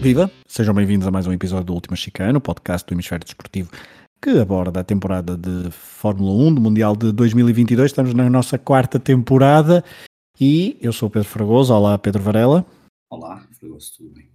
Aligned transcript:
Viva! 0.00 0.30
Sejam 0.46 0.72
bem-vindos 0.72 1.06
a 1.06 1.10
mais 1.10 1.26
um 1.26 1.32
episódio 1.32 1.66
do 1.66 1.74
Última 1.74 1.94
Chicano, 1.94 2.40
podcast 2.40 2.88
do 2.88 2.94
Hemisfério 2.94 3.22
Desportivo 3.22 3.70
que 4.22 4.30
aborda 4.38 4.80
a 4.80 4.84
temporada 4.84 5.36
de 5.36 5.70
Fórmula 5.70 6.32
1 6.48 6.54
do 6.54 6.60
Mundial 6.62 6.96
de 6.96 7.12
2022. 7.12 7.90
Estamos 7.90 8.14
na 8.14 8.30
nossa 8.30 8.58
quarta 8.58 8.98
temporada 8.98 9.84
e 10.40 10.78
eu 10.80 10.90
sou 10.90 11.08
o 11.08 11.10
Pedro 11.10 11.28
Fragoso. 11.28 11.74
Olá, 11.74 11.98
Pedro 11.98 12.22
Varela. 12.22 12.64
Olá, 13.10 13.46
Fragoso, 13.52 13.92
tudo 13.98 14.14
bem? 14.14 14.30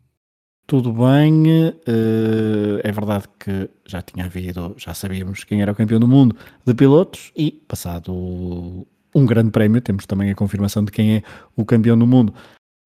Tudo 0.67 0.93
bem, 0.93 1.43
uh, 1.69 2.81
é 2.83 2.91
verdade 2.91 3.25
que 3.39 3.67
já 3.87 4.03
tinha 4.03 4.25
havido, 4.25 4.75
já 4.77 4.93
sabíamos 4.93 5.43
quem 5.43 5.63
era 5.63 5.71
o 5.71 5.75
campeão 5.75 5.99
do 5.99 6.07
mundo 6.07 6.35
de 6.63 6.73
pilotos 6.75 7.31
e 7.35 7.51
passado 7.51 8.85
um 9.15 9.25
grande 9.25 9.49
prémio, 9.49 9.81
temos 9.81 10.05
também 10.05 10.29
a 10.29 10.35
confirmação 10.35 10.83
de 10.83 10.91
quem 10.91 11.15
é 11.15 11.23
o 11.55 11.63
campeão 11.65 11.97
do 11.97 12.05
mundo 12.05 12.33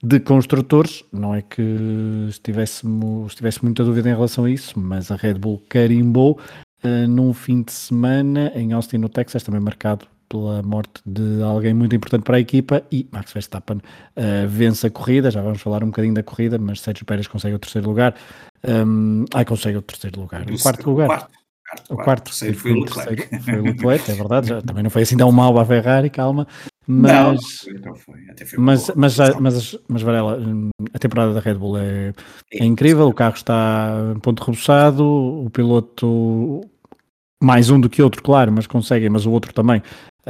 de 0.02 0.20
construtores. 0.20 1.04
Não 1.12 1.36
é 1.36 1.42
que 1.42 1.62
estivéssemos, 2.30 3.34
estivesse 3.34 3.64
muita 3.64 3.84
dúvida 3.84 4.10
em 4.10 4.14
relação 4.14 4.46
a 4.46 4.50
isso, 4.50 4.80
mas 4.80 5.12
a 5.12 5.16
Red 5.16 5.36
Bull 5.36 5.62
carimbou 5.70 6.40
uh, 6.84 7.08
num 7.08 7.34
fim 7.34 7.62
de 7.62 7.72
semana 7.72 8.52
em 8.56 8.74
Austin, 8.74 8.98
no 8.98 9.10
Texas, 9.10 9.44
também 9.44 9.62
marcado 9.62 10.06
pela 10.30 10.62
morte 10.62 11.02
de 11.06 11.42
alguém 11.42 11.74
muito 11.74 11.96
importante 11.96 12.24
para 12.24 12.38
a 12.38 12.40
equipa 12.40 12.84
e 12.92 13.08
Max 13.12 13.34
Verstappen 13.34 13.78
uh, 13.78 14.48
vence 14.48 14.86
a 14.86 14.90
corrida, 14.92 15.32
já 15.32 15.42
vamos 15.42 15.60
falar 15.60 15.84
um 15.84 15.88
bocadinho 15.88 16.14
da 16.14 16.22
corrida, 16.22 16.60
mas 16.60 16.82
Sérgio 16.82 17.04
Pérez 17.04 17.28
consegue 17.28 17.56
o 17.56 17.60
terceiro 17.60 17.90
lugar. 17.90 18.14
Um, 18.64 19.26
ai, 19.34 19.44
consegue 19.44 19.78
o 19.78 19.82
terceiro 19.82 20.22
lugar. 20.22 20.42
O 20.44 20.62
quarto 20.62 20.90
lugar. 20.90 21.08
Quarto, 21.08 21.39
quarto, 21.70 21.94
o 21.94 21.98
quarto, 21.98 22.24
terceiro 22.26 22.58
foi 22.58 22.72
o 22.72 22.82
Leclerc. 22.82 23.40
Foi 23.42 23.60
o 23.60 23.64
Leclerc, 23.64 24.12
é 24.12 24.16
verdade, 24.16 24.48
já, 24.50 24.62
também 24.62 24.84
não 24.84 24.90
foi 24.90 25.04
assim 25.04 25.18
tão 25.18 25.32
mal 25.32 25.58
a 25.60 25.66
Ferrari, 25.66 26.10
calma. 26.10 26.48
Mas, 26.88 27.68
não, 27.84 27.96
foi, 27.96 28.14
mas, 28.58 28.92
mas, 28.96 29.18
mas, 29.40 29.80
mas, 29.88 30.02
Varela, 30.02 30.40
hum, 30.40 30.70
a 30.92 30.98
temporada 30.98 31.34
da 31.34 31.40
Red 31.40 31.54
Bull 31.54 31.78
é, 31.78 32.14
é 32.52 32.66
incrível, 32.66 33.08
o 33.08 33.14
carro 33.14 33.36
está 33.36 34.16
ponto 34.24 34.44
rebuçado, 34.44 35.06
o 35.06 35.50
piloto 35.52 36.62
mais 37.42 37.70
um 37.70 37.80
do 37.80 37.90
que 37.90 38.02
outro, 38.02 38.24
claro, 38.24 38.52
mas 38.52 38.66
conseguem, 38.66 39.10
mas 39.10 39.26
o 39.26 39.32
outro 39.32 39.54
também 39.54 39.84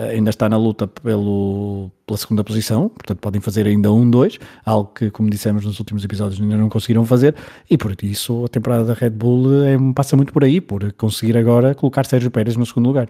ainda 0.08 0.30
está 0.30 0.48
na 0.48 0.58
luta 0.58 0.88
pelo, 0.88 1.92
pela 2.06 2.18
segunda 2.18 2.44
posição, 2.44 2.90
portanto 2.90 3.20
podem 3.20 3.42
fazer 3.42 3.68
ainda 3.68 3.92
um, 3.92 4.10
dois, 4.10 4.40
algo 4.66 4.92
que, 4.94 5.12
como 5.12 5.30
dissemos 5.30 5.66
nos 5.66 5.80
últimos 5.80 6.04
episódios, 6.04 6.42
ainda 6.42 6.58
não 6.58 6.70
conseguiram 6.70 7.06
fazer, 7.06 7.36
e 7.70 7.78
por 7.78 7.96
isso 8.04 8.46
a 8.46 8.48
temporada 8.48 8.86
da 8.86 8.94
Red 8.94 9.12
Bull 9.12 9.64
é, 9.64 9.78
passa 9.94 10.16
muito 10.16 10.34
por 10.34 10.44
aí, 10.44 10.62
por 10.62 10.92
conseguir 10.94 11.38
agora 11.38 11.76
colocar 11.76 12.06
Sérgio 12.06 12.32
Pérez 12.32 12.56
no 12.56 12.66
segundo 12.66 12.88
lugar. 12.88 13.10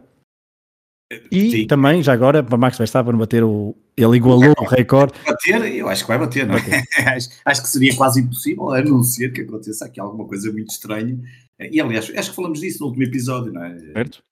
E 1.31 1.51
Sim. 1.51 1.67
também, 1.67 2.03
já 2.03 2.13
agora, 2.13 2.43
para 2.43 2.55
Max 2.55 2.77
Verstappen 2.77 3.17
bater 3.17 3.43
o. 3.43 3.75
Ele 3.97 4.17
igualou 4.17 4.53
o 4.59 4.63
recorde. 4.63 5.13
Bater, 5.25 5.75
eu 5.75 5.89
acho 5.89 6.03
que 6.03 6.07
vai 6.07 6.19
bater, 6.19 6.45
não 6.45 6.55
é? 6.55 6.59
acho, 7.15 7.29
acho, 7.43 7.61
que 7.63 7.67
seria 7.67 7.95
quase 7.95 8.21
impossível, 8.21 8.69
a 8.69 8.81
não 8.83 9.03
ser 9.03 9.33
que 9.33 9.41
aconteça 9.41 9.85
aqui 9.85 9.99
alguma 9.99 10.27
coisa 10.27 10.51
muito 10.51 10.69
estranha. 10.69 11.19
E 11.59 11.81
aliás, 11.81 12.11
acho 12.15 12.29
que 12.29 12.35
falamos 12.35 12.59
disso 12.59 12.81
no 12.81 12.87
último 12.87 13.05
episódio, 13.05 13.51
não 13.51 13.63
é? 13.63 13.79
Certo. 13.79 14.23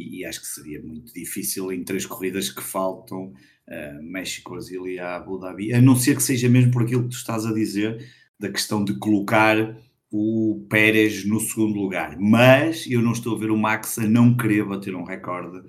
E, 0.00 0.24
acho 0.24 0.40
que 0.40 0.46
seria 0.46 0.82
muito 0.82 1.12
difícil 1.12 1.72
em 1.72 1.84
três 1.84 2.06
corridas 2.06 2.50
que 2.50 2.62
faltam, 2.62 3.32
uh, 3.68 4.02
México, 4.02 4.52
Brasil 4.52 4.86
e 4.86 4.98
Abu 4.98 5.38
Dhabi, 5.38 5.72
a 5.72 5.80
não 5.80 5.96
ser 5.96 6.16
que 6.16 6.22
seja 6.22 6.48
mesmo 6.48 6.72
por 6.72 6.82
aquilo 6.82 7.04
que 7.04 7.10
tu 7.10 7.16
estás 7.16 7.46
a 7.46 7.52
dizer, 7.52 8.04
da 8.38 8.50
questão 8.50 8.82
de 8.84 8.94
colocar 8.94 9.76
o 10.10 10.66
Pérez 10.68 11.24
no 11.24 11.38
segundo 11.38 11.78
lugar. 11.78 12.16
Mas 12.18 12.86
eu 12.86 13.00
não 13.00 13.12
estou 13.12 13.36
a 13.36 13.38
ver 13.38 13.50
o 13.50 13.56
Max 13.56 13.98
a 13.98 14.08
não 14.08 14.36
querer 14.36 14.64
bater 14.64 14.94
um 14.94 15.04
recorde 15.04 15.62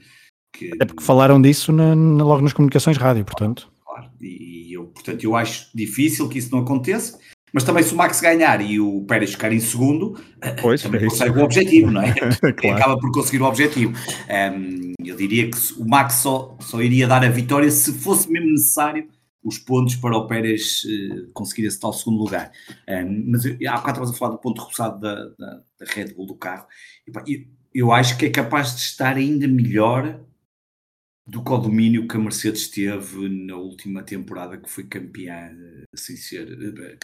que... 0.51 0.71
É 0.79 0.85
porque 0.85 1.03
falaram 1.03 1.41
disso 1.41 1.71
na, 1.71 1.95
na, 1.95 2.23
logo 2.23 2.41
nas 2.41 2.53
comunicações 2.53 2.97
rádio, 2.97 3.23
portanto. 3.25 3.71
Claro, 3.85 4.09
e 4.21 4.75
eu, 4.75 4.85
portanto, 4.85 5.23
eu 5.23 5.35
acho 5.35 5.69
difícil 5.75 6.27
que 6.27 6.39
isso 6.39 6.51
não 6.51 6.59
aconteça, 6.59 7.19
mas 7.53 7.63
também 7.63 7.83
se 7.83 7.93
o 7.93 7.97
Max 7.97 8.21
ganhar 8.21 8.61
e 8.61 8.79
o 8.79 9.03
Pérez 9.05 9.31
ficar 9.31 9.51
em 9.51 9.59
segundo, 9.59 10.19
pois, 10.61 10.81
também 10.81 11.01
é 11.01 11.05
consegue 11.05 11.37
o 11.37 11.43
objetivo, 11.43 11.91
não 11.91 12.01
é? 12.01 12.13
claro. 12.55 12.77
Acaba 12.77 12.99
por 12.99 13.11
conseguir 13.11 13.41
o 13.41 13.45
objetivo. 13.45 13.93
Um, 14.29 14.93
eu 15.03 15.15
diria 15.15 15.49
que 15.49 15.57
o 15.77 15.87
Max 15.87 16.15
só, 16.15 16.57
só 16.61 16.81
iria 16.81 17.07
dar 17.07 17.23
a 17.23 17.29
vitória 17.29 17.69
se 17.69 17.93
fosse 17.93 18.31
mesmo 18.31 18.51
necessário 18.51 19.07
os 19.43 19.57
pontos 19.57 19.95
para 19.95 20.15
o 20.15 20.27
Pérez 20.27 20.83
uh, 20.83 21.31
conseguir 21.33 21.65
esse 21.65 21.79
tal 21.79 21.91
segundo 21.91 22.19
lugar. 22.19 22.51
Um, 22.87 23.31
mas 23.31 23.43
eu, 23.45 23.57
há 23.67 23.77
bocado 23.77 23.89
estavas 23.89 24.09
a 24.11 24.13
falar 24.13 24.31
do 24.31 24.37
ponto 24.37 24.61
repousado 24.61 24.99
da, 24.99 25.15
da, 25.15 25.61
da 25.79 25.85
Red 25.87 26.13
Bull 26.13 26.27
do 26.27 26.35
carro. 26.35 26.65
Eu, 27.05 27.13
eu 27.73 27.91
acho 27.91 28.17
que 28.17 28.25
é 28.25 28.29
capaz 28.29 28.75
de 28.75 28.81
estar 28.81 29.17
ainda 29.17 29.47
melhor 29.47 30.21
do 31.25 31.43
que 31.43 31.51
o 31.51 31.57
domínio 31.57 32.07
que 32.07 32.15
a 32.15 32.19
Mercedes 32.19 32.67
teve 32.67 33.29
na 33.29 33.55
última 33.55 34.03
temporada 34.03 34.57
que 34.57 34.69
foi 34.69 34.83
campeã 34.83 35.49
sem 35.93 36.15
ser, 36.15 36.47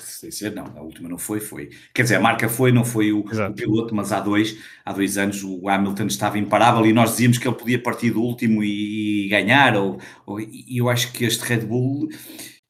sem 0.01 0.31
ser 0.31 0.55
não, 0.55 0.65
a 0.77 0.81
última 0.81 1.09
não 1.09 1.17
foi, 1.17 1.39
foi, 1.39 1.69
quer 1.93 2.03
dizer, 2.03 2.15
a 2.15 2.19
marca 2.21 2.47
foi, 2.47 2.71
não 2.71 2.85
foi 2.85 3.11
o, 3.11 3.19
o, 3.19 3.53
piloto, 3.53 3.93
mas 3.93 4.11
há 4.11 4.19
dois, 4.19 4.57
há 4.85 4.93
dois 4.93 5.17
anos 5.17 5.43
o 5.43 5.67
Hamilton 5.67 6.07
estava 6.07 6.39
imparável 6.39 6.85
e 6.85 6.93
nós 6.93 7.11
dizíamos 7.11 7.37
que 7.37 7.47
ele 7.47 7.55
podia 7.55 7.81
partir 7.81 8.11
do 8.11 8.21
último 8.21 8.63
e, 8.63 9.25
e 9.25 9.29
ganhar, 9.29 9.75
ou, 9.75 9.99
ou, 10.25 10.39
e 10.39 10.77
eu 10.77 10.89
acho 10.89 11.11
que 11.11 11.25
este 11.25 11.43
Red 11.43 11.65
Bull, 11.65 12.07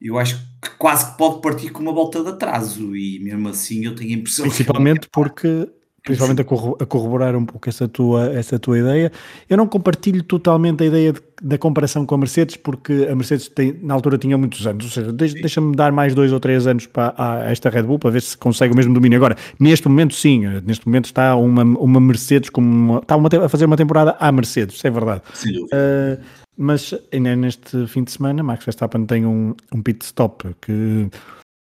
eu 0.00 0.18
acho 0.18 0.38
que 0.60 0.70
quase 0.76 1.12
que 1.12 1.18
pode 1.18 1.40
partir 1.40 1.70
com 1.70 1.82
uma 1.82 1.92
volta 1.92 2.22
de 2.22 2.30
atraso 2.30 2.96
e 2.96 3.20
mesmo 3.20 3.48
assim 3.48 3.84
eu 3.84 3.94
tenho 3.94 4.10
a 4.10 4.18
impressão 4.18 4.46
Principalmente 4.46 5.02
que... 5.02 5.10
porque 5.12 5.68
principalmente 6.02 6.40
a, 6.40 6.86
corroborar 6.86 7.36
um 7.36 7.44
pouco 7.44 7.68
essa 7.68 7.86
tua, 7.88 8.26
essa 8.32 8.58
tua 8.58 8.78
ideia. 8.78 9.12
Eu 9.48 9.56
não 9.56 9.66
compartilho 9.66 10.22
totalmente 10.22 10.82
a 10.82 10.86
ideia 10.86 11.12
de, 11.12 11.20
da 11.42 11.58
comparação 11.58 12.06
com 12.06 12.14
a 12.14 12.18
Mercedes, 12.18 12.56
porque 12.56 13.06
a 13.10 13.14
Mercedes 13.14 13.48
tem, 13.48 13.78
na 13.82 13.94
altura 13.94 14.16
tinha 14.16 14.36
muitos 14.38 14.66
anos, 14.66 14.84
ou 14.84 14.90
seja, 14.90 15.12
deixa-me 15.12 15.74
dar 15.74 15.92
mais 15.92 16.14
dois 16.14 16.32
ou 16.32 16.40
três 16.40 16.66
anos 16.66 16.86
para 16.86 17.14
a, 17.16 17.50
esta 17.50 17.68
Red 17.68 17.82
Bull 17.82 17.98
para 17.98 18.10
ver 18.10 18.22
se 18.22 18.36
consegue 18.36 18.72
o 18.72 18.76
mesmo 18.76 18.94
domínio. 18.94 19.16
Agora, 19.16 19.36
neste 19.58 19.88
momento, 19.88 20.14
sim, 20.14 20.46
neste 20.64 20.86
momento 20.86 21.06
está 21.06 21.36
uma, 21.36 21.62
uma 21.62 22.00
Mercedes 22.00 22.50
como 22.50 22.66
uma, 22.68 22.98
está 22.98 23.16
uma, 23.16 23.28
a 23.44 23.48
fazer 23.48 23.66
uma 23.66 23.76
temporada 23.76 24.16
à 24.18 24.32
Mercedes, 24.32 24.76
isso 24.76 24.86
é 24.86 24.90
verdade. 24.90 25.22
Sim, 25.34 25.64
uh, 25.64 26.18
mas 26.56 26.94
ainda 27.12 27.36
neste 27.36 27.86
fim 27.86 28.02
de 28.02 28.10
semana, 28.10 28.42
Max 28.42 28.64
Verstappen 28.64 29.04
tem 29.04 29.24
um, 29.24 29.54
um 29.72 29.80
pit 29.80 30.04
stop 30.04 30.44
que 30.60 31.08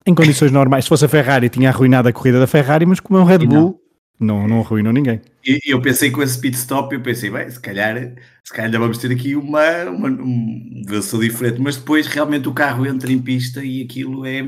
em 0.06 0.14
condições 0.14 0.50
normais, 0.50 0.84
se 0.84 0.88
fosse 0.88 1.04
a 1.04 1.08
Ferrari, 1.08 1.50
tinha 1.50 1.68
arruinado 1.68 2.08
a 2.08 2.12
corrida 2.12 2.40
da 2.40 2.46
Ferrari, 2.46 2.86
mas 2.86 2.98
como 2.98 3.18
é 3.18 3.22
um 3.22 3.26
Red 3.26 3.46
Bull, 3.46 3.78
não, 4.18 4.48
não 4.48 4.60
arruinou 4.60 4.92
ninguém. 4.92 5.20
E 5.44 5.72
eu 5.72 5.80
pensei 5.80 6.10
com 6.10 6.22
esse 6.22 6.40
pit 6.40 6.56
stop, 6.56 6.94
eu 6.94 7.00
pensei, 7.00 7.30
bem, 7.30 7.48
se 7.48 7.60
calhar, 7.60 7.96
se 8.44 8.52
calhar 8.52 8.66
ainda 8.66 8.78
vamos 8.78 8.98
ter 8.98 9.12
aqui 9.12 9.36
uma, 9.36 9.84
uma 9.84 10.08
um 10.08 10.82
diferente, 11.20 11.60
mas 11.60 11.76
depois 11.76 12.06
realmente 12.06 12.48
o 12.48 12.54
carro 12.54 12.86
entra 12.86 13.10
em 13.12 13.20
pista 13.20 13.64
e 13.64 13.82
aquilo 13.82 14.26
é, 14.26 14.40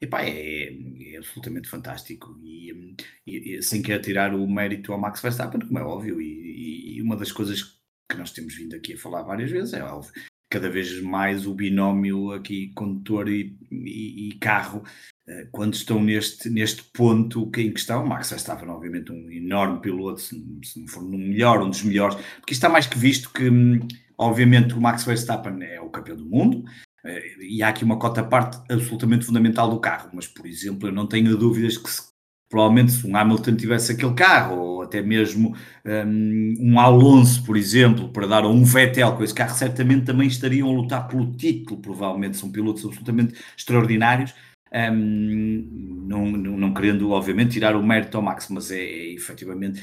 epá, 0.00 0.22
é, 0.22 0.72
é 1.12 1.16
absolutamente 1.16 1.68
fantástico. 1.68 2.38
E, 2.42 2.94
e, 3.26 3.56
e, 3.56 3.62
sem 3.62 3.82
querer 3.82 4.00
tirar 4.00 4.34
o 4.34 4.46
mérito 4.46 4.92
ao 4.92 5.00
Max 5.00 5.20
Verstappen, 5.20 5.60
como 5.60 5.78
é 5.78 5.82
óbvio, 5.82 6.20
e, 6.20 6.96
e 6.96 7.02
uma 7.02 7.16
das 7.16 7.32
coisas 7.32 7.62
que 8.10 8.16
nós 8.16 8.32
temos 8.32 8.54
vindo 8.54 8.74
aqui 8.74 8.94
a 8.94 8.98
falar 8.98 9.22
várias 9.22 9.50
vezes 9.50 9.74
é 9.74 9.82
óbvio 9.82 10.12
cada 10.50 10.70
vez 10.70 11.00
mais 11.02 11.46
o 11.46 11.54
binómio 11.54 12.32
aqui 12.32 12.72
condutor 12.74 13.28
e, 13.28 13.56
e, 13.70 14.28
e 14.28 14.38
carro. 14.38 14.82
Eh, 15.28 15.46
quando 15.52 15.74
estão 15.74 16.02
neste, 16.02 16.48
neste 16.48 16.82
ponto 16.84 17.50
que, 17.50 17.60
em 17.60 17.72
questão, 17.72 18.06
Max 18.06 18.30
Verstappen, 18.30 18.68
obviamente, 18.68 19.12
um 19.12 19.30
enorme 19.30 19.80
piloto, 19.80 20.20
se, 20.20 20.42
se 20.64 20.80
não 20.80 20.88
for 20.88 21.02
no 21.02 21.18
melhor, 21.18 21.62
um 21.62 21.68
dos 21.68 21.82
melhores, 21.82 22.16
porque 22.36 22.54
está 22.54 22.68
mais 22.68 22.86
que 22.86 22.98
visto 22.98 23.30
que, 23.30 23.48
hum, 23.50 23.86
obviamente, 24.16 24.74
o 24.74 24.80
Max 24.80 25.04
Verstappen 25.04 25.62
é 25.62 25.80
o 25.80 25.90
campeão 25.90 26.16
do 26.16 26.24
mundo, 26.24 26.64
eh, 27.04 27.36
e 27.40 27.62
há 27.62 27.68
aqui 27.68 27.84
uma 27.84 27.98
cota 27.98 28.24
parte 28.24 28.58
absolutamente 28.72 29.26
fundamental 29.26 29.68
do 29.68 29.80
carro, 29.80 30.10
mas, 30.14 30.26
por 30.26 30.46
exemplo, 30.46 30.88
eu 30.88 30.92
não 30.92 31.06
tenho 31.06 31.36
dúvidas 31.36 31.76
que 31.76 31.90
se, 31.90 32.07
provavelmente 32.48 32.92
se 32.92 33.06
um 33.06 33.16
Hamilton 33.16 33.56
tivesse 33.56 33.92
aquele 33.92 34.14
carro, 34.14 34.56
ou 34.56 34.82
até 34.82 35.02
mesmo 35.02 35.54
um, 35.84 36.54
um 36.60 36.80
Alonso, 36.80 37.44
por 37.44 37.56
exemplo, 37.56 38.08
para 38.10 38.26
dar 38.26 38.46
um 38.46 38.64
Vettel 38.64 39.14
com 39.14 39.22
esse 39.24 39.34
carro, 39.34 39.54
certamente 39.54 40.06
também 40.06 40.28
estariam 40.28 40.68
a 40.68 40.72
lutar 40.72 41.08
pelo 41.08 41.30
título, 41.36 41.80
provavelmente. 41.80 42.36
São 42.36 42.50
pilotos 42.50 42.84
absolutamente 42.84 43.34
extraordinários, 43.56 44.34
um, 44.72 46.06
não, 46.06 46.30
não, 46.30 46.56
não, 46.58 46.74
querendo, 46.74 47.10
obviamente, 47.10 47.52
tirar 47.52 47.76
o 47.76 47.82
mérito 47.82 48.16
ao 48.16 48.22
Max, 48.22 48.48
mas 48.50 48.70
é, 48.70 48.78
é 48.78 49.14
efetivamente 49.14 49.82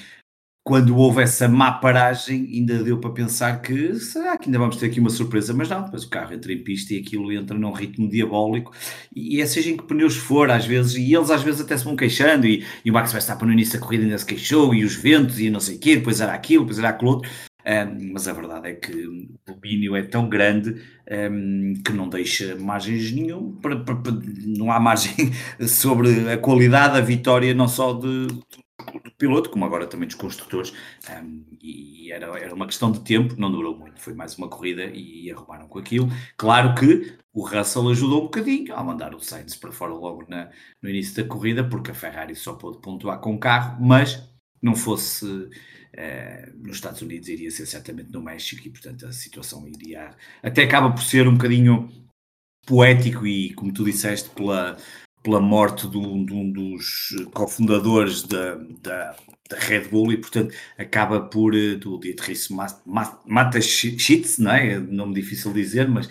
quando 0.65 0.97
houve 0.97 1.21
essa 1.21 1.47
má 1.47 1.73
paragem, 1.73 2.49
ainda 2.51 2.83
deu 2.83 2.97
para 2.97 3.11
pensar 3.11 3.61
que 3.61 3.93
será 3.99 4.35
que 4.35 4.47
ainda 4.47 4.57
vamos 4.57 4.77
ter 4.77 4.87
aqui 4.87 4.99
uma 4.99 5.11
surpresa, 5.11 5.53
mas 5.53 5.69
não, 5.69 5.83
depois 5.83 6.03
o 6.03 6.09
carro 6.09 6.33
entra 6.33 6.51
em 6.51 6.63
pista 6.63 6.95
e 6.95 6.97
aquilo 6.97 7.31
entra 7.31 7.55
num 7.55 7.71
ritmo 7.71 8.09
diabólico, 8.09 8.73
e 9.15 9.39
é 9.39 9.45
seja 9.45 9.69
em 9.69 9.77
que 9.77 9.83
pneus 9.83 10.15
for, 10.17 10.49
às 10.49 10.65
vezes, 10.65 10.95
e 10.95 11.13
eles 11.13 11.29
às 11.29 11.43
vezes 11.43 11.61
até 11.61 11.77
se 11.77 11.85
vão 11.85 11.95
queixando, 11.95 12.47
e, 12.47 12.65
e 12.83 12.89
o 12.89 12.93
Max 12.95 13.13
Verstappen 13.13 13.45
no 13.45 13.53
início 13.53 13.79
da 13.79 13.85
corrida 13.85 14.05
ainda 14.05 14.17
se 14.17 14.25
queixou, 14.25 14.73
e 14.73 14.83
os 14.83 14.95
ventos, 14.95 15.39
e 15.39 15.51
não 15.51 15.59
sei 15.59 15.75
o 15.75 15.79
quê, 15.79 15.97
depois 15.97 16.19
era 16.19 16.33
aquilo, 16.33 16.63
depois 16.63 16.79
era 16.79 16.89
aquilo 16.89 17.11
outro, 17.11 17.29
um, 17.63 18.13
mas 18.13 18.27
a 18.27 18.33
verdade 18.33 18.69
é 18.69 18.73
que 18.73 18.91
o 18.91 19.27
domínio 19.45 19.95
é 19.95 20.01
tão 20.01 20.27
grande 20.27 20.81
um, 21.31 21.75
que 21.85 21.93
não 21.93 22.09
deixa 22.09 22.55
margens 22.55 23.11
nenhum, 23.11 23.51
para, 23.51 23.75
para, 23.77 23.95
para, 23.97 24.13
não 24.47 24.71
há 24.71 24.79
margem 24.79 25.31
sobre 25.67 26.27
a 26.31 26.37
qualidade 26.39 26.95
da 26.95 27.01
vitória, 27.01 27.53
não 27.53 27.67
só 27.67 27.93
de, 27.93 28.27
do 28.93 29.11
piloto, 29.11 29.49
como 29.49 29.65
agora 29.65 29.87
também 29.87 30.07
dos 30.07 30.15
construtores, 30.15 30.73
um, 31.09 31.45
e 31.61 32.11
era, 32.11 32.27
era 32.39 32.53
uma 32.53 32.65
questão 32.65 32.91
de 32.91 32.99
tempo, 33.01 33.35
não 33.37 33.51
durou 33.51 33.77
muito, 33.77 33.99
foi 33.99 34.13
mais 34.13 34.37
uma 34.37 34.47
corrida 34.47 34.85
e 34.93 35.31
arrumaram 35.31 35.67
com 35.67 35.79
aquilo. 35.79 36.07
Claro 36.37 36.75
que 36.75 37.17
o 37.33 37.45
Russell 37.45 37.89
ajudou 37.89 38.21
um 38.21 38.25
bocadinho 38.25 38.75
a 38.75 38.83
mandar 38.83 39.13
o 39.13 39.19
Sainz 39.19 39.55
para 39.55 39.71
fora 39.71 39.93
logo 39.93 40.25
na, 40.29 40.49
no 40.81 40.89
início 40.89 41.21
da 41.21 41.27
corrida, 41.27 41.67
porque 41.67 41.91
a 41.91 41.95
Ferrari 41.95 42.35
só 42.35 42.53
pôde 42.53 42.79
pontuar 42.79 43.19
com 43.19 43.35
o 43.35 43.39
carro, 43.39 43.77
mas 43.83 44.23
não 44.61 44.75
fosse 44.75 45.25
uh, 45.25 46.57
nos 46.57 46.77
Estados 46.77 47.01
Unidos, 47.01 47.27
iria 47.27 47.51
ser 47.51 47.65
certamente 47.65 48.11
no 48.11 48.21
México, 48.21 48.65
e 48.65 48.71
portanto 48.71 49.05
a 49.05 49.11
situação 49.11 49.67
iria. 49.67 50.15
Até 50.41 50.63
acaba 50.63 50.91
por 50.91 51.03
ser 51.03 51.27
um 51.27 51.33
bocadinho 51.33 51.89
poético 52.65 53.27
e, 53.27 53.53
como 53.53 53.71
tu 53.73 53.83
disseste, 53.83 54.29
pela 54.29 54.77
pela 55.25 55.41
morte 55.41 55.87
de 55.87 55.97
um, 55.97 56.23
de 56.23 56.33
um 56.33 56.51
dos 56.51 57.07
cofundadores 57.33 58.21
da, 58.21 58.53
da, 58.83 59.15
da, 59.49 59.57
Red 59.57 59.87
Bull 59.87 60.13
e, 60.13 60.17
portanto, 60.17 60.53
acaba 60.77 61.19
por, 61.19 61.55
eh, 61.55 61.73
do 61.75 61.99
Dietrich 61.99 62.53
Mateschitz, 63.25 64.37
não 64.37 64.51
é? 64.51 64.77
Nome 64.77 65.15
difícil 65.15 65.51
de 65.51 65.63
dizer, 65.63 65.89
mas 65.89 66.07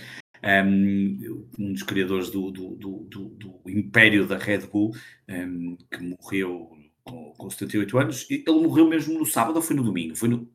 um, 0.66 1.46
um 1.56 1.72
dos 1.72 1.84
criadores 1.84 2.28
do, 2.28 2.50
do, 2.50 2.74
do, 2.74 3.08
do, 3.08 3.60
império 3.70 4.26
da 4.26 4.36
Red 4.36 4.66
Bull, 4.66 4.90
um, 5.28 5.76
que 5.88 6.02
morreu 6.02 6.72
com, 7.04 7.32
com 7.38 7.48
78 7.48 7.98
anos. 7.98 8.26
Ele 8.28 8.44
morreu 8.50 8.88
mesmo 8.88 9.16
no 9.16 9.24
sábado 9.24 9.54
ou 9.54 9.62
foi 9.62 9.76
no 9.76 9.84
domingo? 9.84 10.16
Foi 10.16 10.28
no, 10.28 10.50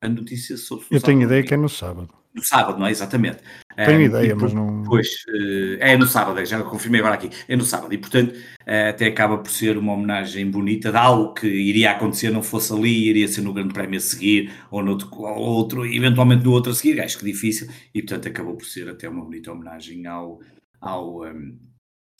a 0.00 0.08
notícia 0.08 0.56
sobre. 0.56 0.86
Eu 0.90 1.00
tenho 1.00 1.22
ideia 1.22 1.44
que 1.44 1.54
é 1.54 1.56
no 1.56 1.68
sábado. 1.68 2.12
No 2.34 2.42
sábado, 2.42 2.78
não 2.78 2.86
é? 2.86 2.90
Exatamente. 2.90 3.38
Tenho 3.86 4.00
um, 4.00 4.02
ideia, 4.02 4.36
mas 4.36 4.52
não. 4.52 4.82
Pois, 4.84 5.08
uh, 5.28 5.76
é 5.78 5.96
no 5.96 6.06
sábado, 6.06 6.44
já 6.44 6.62
confirmei 6.62 7.00
agora 7.00 7.14
aqui. 7.14 7.30
É 7.48 7.56
no 7.56 7.64
sábado, 7.64 7.92
e 7.92 7.98
portanto, 7.98 8.32
uh, 8.32 8.88
até 8.90 9.06
acaba 9.06 9.38
por 9.38 9.50
ser 9.50 9.76
uma 9.78 9.92
homenagem 9.92 10.50
bonita 10.50 10.90
de 10.90 10.96
algo 10.96 11.34
que 11.34 11.46
iria 11.46 11.92
acontecer, 11.92 12.30
não 12.30 12.42
fosse 12.42 12.72
ali, 12.72 13.08
iria 13.08 13.28
ser 13.28 13.42
no 13.42 13.52
Grande 13.52 13.72
Prémio 13.72 13.98
a 13.98 14.00
seguir, 14.00 14.52
ou 14.70 14.82
no 14.82 14.92
outro, 14.92 15.08
ou 15.12 15.38
outro 15.38 15.86
eventualmente 15.86 16.44
no 16.44 16.52
outro 16.52 16.72
a 16.72 16.74
seguir, 16.74 17.00
acho 17.00 17.18
que 17.18 17.24
difícil, 17.24 17.68
e 17.94 18.02
portanto 18.02 18.28
acabou 18.28 18.56
por 18.56 18.66
ser 18.66 18.88
até 18.88 19.08
uma 19.08 19.24
bonita 19.24 19.52
homenagem 19.52 20.06
ao. 20.06 20.40
ao 20.80 21.22
um, 21.22 21.58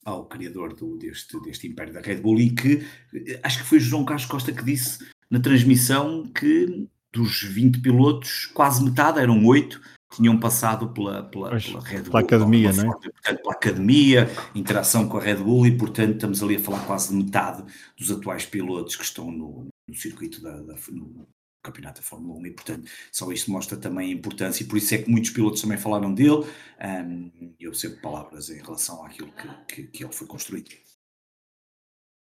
ao 0.03 0.25
criador 0.25 0.75
do, 0.75 0.97
deste, 0.97 1.39
deste 1.43 1.67
império 1.69 1.93
da 1.93 2.01
Red 2.01 2.23
Bull 2.23 2.41
e 2.41 2.51
que 2.51 2.83
acho 3.43 3.59
que 3.59 3.65
foi 3.65 3.79
João 3.79 4.03
Carlos 4.03 4.25
Costa 4.25 4.51
que 4.51 4.65
disse 4.65 4.99
na 5.31 5.39
transmissão 5.39 6.27
que 6.27 6.89
dos 7.13 7.43
20 7.43 7.81
pilotos, 7.81 8.47
quase 8.47 8.85
metade, 8.85 9.21
eram 9.21 9.45
8, 9.45 9.81
tinham 10.11 10.39
passado 10.39 10.89
pela, 10.91 11.23
pela, 11.23 11.51
pois, 11.51 11.67
pela 11.67 11.81
Red 11.81 12.03
Bull. 12.03 12.11
Pela 12.11 12.21
academia, 12.21 12.73
não 12.73 12.85
é? 12.85 12.87
Portanto, 12.87 13.43
pela 13.43 13.55
academia, 13.55 14.31
interação 14.55 15.09
com 15.09 15.17
a 15.17 15.21
Red 15.21 15.37
Bull 15.37 15.67
e, 15.67 15.77
portanto, 15.77 16.15
estamos 16.15 16.43
ali 16.43 16.57
a 16.57 16.61
falar 16.61 16.85
quase 16.87 17.11
de 17.11 17.23
metade 17.23 17.65
dos 17.97 18.11
atuais 18.11 18.45
pilotos 18.45 18.97
que 18.97 19.05
estão 19.05 19.31
no, 19.31 19.69
no 19.89 19.95
circuito 19.95 20.43
da, 20.43 20.61
da 20.63 20.75
no 20.91 21.29
campeonato 21.63 22.01
da 22.01 22.07
Fórmula 22.07 22.39
1 22.41 22.47
e, 22.47 22.51
portanto, 22.51 22.91
só 23.13 23.31
isto 23.31 23.51
mostra 23.51 23.77
também 23.77 24.11
a 24.11 24.15
importância 24.15 24.63
e 24.63 24.67
por 24.67 24.79
isso 24.79 24.95
é 24.95 24.99
que 24.99 25.11
muitos 25.11 25.31
pilotos 25.31 25.61
também 25.61 25.77
falaram 25.77 26.13
dele 26.13 26.47
um, 27.07 27.53
eu 27.61 27.75
sempre 27.75 28.01
palavras 28.01 28.49
em 28.49 28.61
relação 28.61 29.05
àquilo 29.05 29.31
que, 29.33 29.49
que, 29.75 29.83
que 29.89 30.05
ele 30.05 30.13
foi 30.13 30.27
construído. 30.27 30.71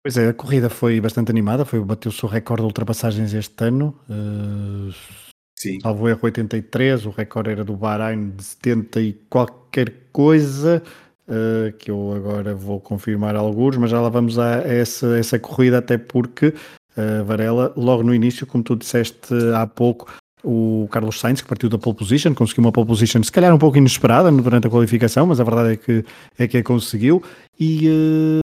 Pois 0.02 0.16
é, 0.16 0.30
a 0.30 0.34
corrida 0.34 0.70
foi 0.70 1.02
bastante 1.02 1.30
animada, 1.30 1.66
foi 1.66 1.84
bateu-se 1.84 2.24
o 2.24 2.30
recorde 2.30 2.62
de 2.62 2.68
ultrapassagens 2.68 3.34
este 3.34 3.64
ano. 3.66 4.00
Uh, 4.10 5.27
Sim. 5.58 5.80
Salvo 5.82 6.08
erro 6.08 6.20
83, 6.22 7.08
o 7.08 7.10
recorde 7.10 7.50
era 7.50 7.64
do 7.64 7.76
Bahrein 7.76 8.30
de 8.30 8.44
70 8.44 9.02
e 9.02 9.14
qualquer 9.28 9.92
coisa, 10.12 10.84
uh, 11.28 11.76
que 11.78 11.90
eu 11.90 12.14
agora 12.16 12.54
vou 12.54 12.80
confirmar 12.80 13.36
alguns, 13.36 13.76
mas 13.76 13.90
já 13.90 14.00
lá 14.00 14.08
vamos 14.08 14.38
a 14.38 14.58
essa, 14.58 15.18
essa 15.18 15.40
corrida, 15.40 15.80
até 15.80 15.98
porque 15.98 16.48
uh, 16.50 17.26
Varela, 17.26 17.74
logo 17.76 18.04
no 18.04 18.14
início, 18.14 18.46
como 18.46 18.64
tu 18.64 18.76
disseste 18.76 19.34
há 19.56 19.66
pouco, 19.66 20.08
o 20.44 20.88
Carlos 20.92 21.20
Sainz, 21.20 21.42
que 21.42 21.48
partiu 21.48 21.70
da 21.70 21.80
pole 21.80 21.96
position, 21.96 22.36
conseguiu 22.36 22.64
uma 22.64 22.72
pole 22.72 22.86
position 22.86 23.24
se 23.24 23.32
calhar 23.32 23.54
um 23.54 23.58
pouco 23.58 23.78
inesperada 23.78 24.32
durante 24.32 24.68
a 24.68 24.70
qualificação, 24.70 25.26
mas 25.26 25.40
a 25.40 25.44
verdade 25.44 25.74
é 25.74 25.76
que, 25.76 26.06
é 26.38 26.48
que 26.48 26.58
a 26.58 26.64
conseguiu. 26.64 27.24
E 27.60 27.90
uh, 27.90 28.40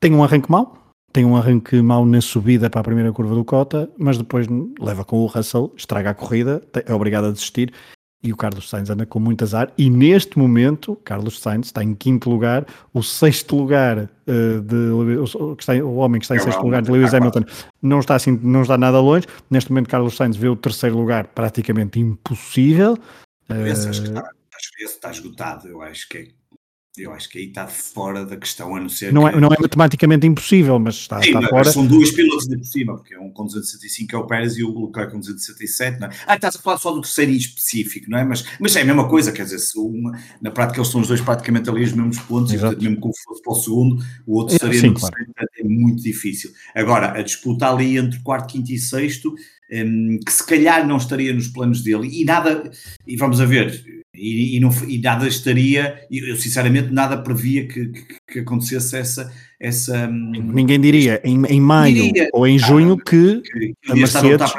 tem 0.00 0.12
um 0.12 0.24
arranque 0.24 0.50
mau, 0.50 0.85
tem 1.16 1.24
um 1.24 1.34
arranque 1.34 1.80
mau 1.80 2.04
na 2.04 2.20
subida 2.20 2.68
para 2.68 2.82
a 2.82 2.84
primeira 2.84 3.10
curva 3.10 3.34
do 3.34 3.42
Cota, 3.42 3.90
mas 3.96 4.18
depois 4.18 4.46
leva 4.78 5.02
com 5.02 5.20
o 5.20 5.24
Russell, 5.24 5.72
estraga 5.74 6.10
a 6.10 6.14
corrida, 6.14 6.62
é 6.84 6.92
obrigado 6.92 7.24
a 7.24 7.30
desistir 7.30 7.72
e 8.22 8.34
o 8.34 8.36
Carlos 8.36 8.68
Sainz 8.68 8.90
anda 8.90 9.06
com 9.06 9.18
muito 9.18 9.42
azar 9.42 9.72
e 9.78 9.88
neste 9.88 10.38
momento 10.38 10.94
Carlos 10.96 11.40
Sainz 11.40 11.68
está 11.68 11.82
em 11.82 11.94
quinto 11.94 12.28
lugar, 12.28 12.66
o 12.92 13.02
sexto 13.02 13.56
lugar 13.56 13.98
uh, 13.98 14.60
de 14.60 14.76
o, 14.76 15.56
está, 15.58 15.72
o 15.76 15.94
homem 15.94 16.18
que 16.18 16.26
está 16.26 16.36
em 16.36 16.38
sexto 16.38 16.60
lugar 16.60 16.82
de 16.82 16.90
Lewis 16.90 17.14
Hamilton 17.14 17.44
não 17.80 18.00
está 18.00 18.14
assim, 18.14 18.38
não 18.42 18.60
está 18.60 18.76
nada 18.76 19.00
longe. 19.00 19.26
Neste 19.50 19.70
momento 19.70 19.88
Carlos 19.88 20.16
Sainz 20.16 20.36
vê 20.36 20.50
o 20.50 20.56
terceiro 20.56 20.98
lugar 20.98 21.28
praticamente 21.28 21.98
impossível. 21.98 22.92
Uh, 23.48 23.66
está, 23.68 23.90
está, 23.90 24.30
está 24.78 25.10
esgotado, 25.10 25.66
eu 25.66 25.80
acho 25.80 26.06
que 26.10 26.18
é 26.18 26.28
eu 26.98 27.12
acho 27.12 27.28
que 27.28 27.38
aí 27.38 27.46
está 27.46 27.66
fora 27.66 28.24
da 28.24 28.36
questão, 28.36 28.74
a 28.74 28.80
não 28.80 28.88
ser. 28.88 29.12
Não, 29.12 29.28
é, 29.28 29.32
que... 29.32 29.36
é, 29.36 29.40
não 29.40 29.48
é 29.48 29.56
matematicamente 29.60 30.26
impossível, 30.26 30.78
mas 30.78 30.94
está, 30.94 31.22
Sim, 31.22 31.28
está 31.28 31.48
fora. 31.48 31.70
São 31.70 31.86
dois 31.86 32.10
pilotos 32.10 32.46
de 32.46 32.66
cima, 32.66 32.96
porque 32.96 33.14
é 33.14 33.20
um 33.20 33.30
com 33.30 33.44
265 33.44 34.16
é 34.16 34.18
o 34.18 34.26
Pérez 34.26 34.56
e 34.56 34.64
o 34.64 34.86
Leclerc 34.86 35.12
com 35.12 35.18
267. 35.18 36.00
Não 36.00 36.08
é? 36.08 36.10
Ah, 36.26 36.36
estás 36.36 36.56
a 36.56 36.58
falar 36.58 36.78
só 36.78 36.92
do 36.92 37.02
terceiro 37.02 37.32
específico, 37.32 38.10
não 38.10 38.18
é? 38.18 38.24
Mas, 38.24 38.44
mas 38.58 38.74
é 38.76 38.80
a 38.80 38.84
mesma 38.84 39.08
coisa, 39.08 39.30
quer 39.30 39.44
dizer, 39.44 39.58
se 39.58 39.78
uma, 39.78 40.18
na 40.40 40.50
prática 40.50 40.78
eles 40.78 40.88
são 40.88 41.00
os 41.00 41.08
dois 41.08 41.20
praticamente 41.20 41.68
ali 41.68 41.84
os 41.84 41.92
mesmos 41.92 42.18
pontos, 42.20 42.52
e, 42.52 42.58
portanto, 42.58 42.82
mesmo 42.82 42.96
que 42.96 43.22
fosse 43.24 43.42
para 43.42 43.52
o 43.52 43.56
segundo, 43.56 44.04
o 44.26 44.38
outro 44.38 44.54
estaria 44.54 44.80
Sim, 44.80 44.88
no 44.88 44.94
terceiro, 44.94 45.32
claro. 45.34 45.50
é 45.58 45.64
muito 45.64 46.02
difícil. 46.02 46.50
Agora, 46.74 47.18
a 47.18 47.22
disputa 47.22 47.68
ali 47.68 47.98
entre 47.98 48.20
quarto, 48.20 48.52
quinto 48.52 48.72
e 48.72 48.78
sexto, 48.78 49.34
um, 49.70 50.18
que 50.24 50.32
se 50.32 50.46
calhar 50.46 50.86
não 50.86 50.96
estaria 50.96 51.32
nos 51.32 51.48
planos 51.48 51.82
dele, 51.82 52.08
e 52.10 52.24
nada, 52.24 52.70
e 53.06 53.16
vamos 53.16 53.40
a 53.40 53.44
ver 53.44 53.84
e, 54.16 54.56
e, 54.56 54.60
não, 54.60 54.70
e, 54.88 54.98
nada 54.98 55.26
estaria, 55.28 56.00
eu 56.10 56.36
sinceramente 56.36 56.92
nada 56.92 57.16
previa 57.16 57.66
que, 57.66 57.88
que, 57.88 58.06
que 58.32 58.38
acontecesse 58.40 58.96
essa. 58.96 59.32
essa 59.60 60.08
hum, 60.08 60.50
Ninguém 60.54 60.80
diria 60.80 61.20
em, 61.24 61.44
em 61.46 61.60
maio 61.60 61.94
diria, 61.94 62.28
ou 62.32 62.46
em 62.46 62.58
junho 62.58 62.96
que, 62.96 63.40
que, 63.42 63.74
que 63.82 63.92
a 63.92 63.94
Mercedes 63.94 64.50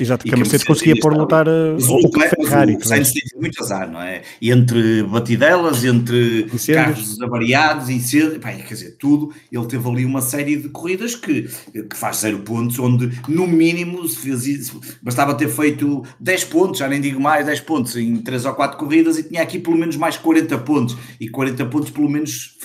Exato, 0.00 0.24
que 0.24 0.34
a 0.34 0.36
Mercedes 0.38 0.64
conseguia 0.64 0.94
pôr 0.98 1.12
lutar 1.12 1.46
uh, 1.46 1.76
o, 1.76 2.44
Ferrari. 2.44 2.76
O 2.76 2.84
Sainz 2.84 3.12
teve 3.12 3.28
muito 3.38 3.62
azar, 3.62 3.90
não 3.90 4.00
é? 4.00 4.22
E 4.40 4.50
entre 4.50 5.02
batidelas, 5.02 5.84
entre 5.84 6.44
Incêndios. 6.44 6.74
carros 6.74 7.20
avariados, 7.20 7.90
incêndios, 7.90 8.38
pá, 8.38 8.52
quer 8.52 8.72
dizer, 8.72 8.96
tudo, 8.98 9.34
ele 9.52 9.66
teve 9.66 9.86
ali 9.86 10.04
uma 10.06 10.22
série 10.22 10.56
de 10.56 10.70
corridas 10.70 11.14
que, 11.14 11.42
que 11.42 11.96
faz 11.96 12.18
zero 12.18 12.38
pontos, 12.38 12.78
onde 12.78 13.10
no 13.28 13.46
mínimo 13.46 14.06
se 14.08 14.16
fez 14.16 14.46
isso, 14.46 14.80
bastava 15.02 15.34
ter 15.34 15.48
feito 15.48 16.02
10 16.20 16.44
pontos, 16.44 16.78
já 16.78 16.88
nem 16.88 17.00
digo 17.00 17.20
mais, 17.20 17.44
10 17.44 17.60
pontos 17.60 17.96
em 17.96 18.16
3 18.16 18.46
ou 18.46 18.54
4 18.54 18.78
corridas 18.78 19.18
e 19.18 19.24
tinha 19.24 19.42
aqui 19.42 19.58
pelo 19.58 19.76
menos 19.76 19.96
mais 19.96 20.16
40 20.16 20.56
pontos, 20.58 20.96
e 21.20 21.28
40 21.28 21.66
pontos 21.66 21.90
pelo 21.90 22.08
menos 22.08 22.56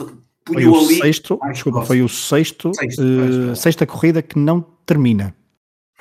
foi 0.48 0.66
o 0.66 0.76
ali, 0.76 0.96
sexto, 0.96 1.40
desculpa, 1.52 1.82
foi 1.84 2.02
o 2.02 2.08
sexto, 2.08 2.72
sexto 2.74 3.02
uh, 3.02 3.56
sexta 3.56 3.86
corrida 3.86 4.22
que 4.22 4.40
não 4.40 4.66
termina. 4.86 5.36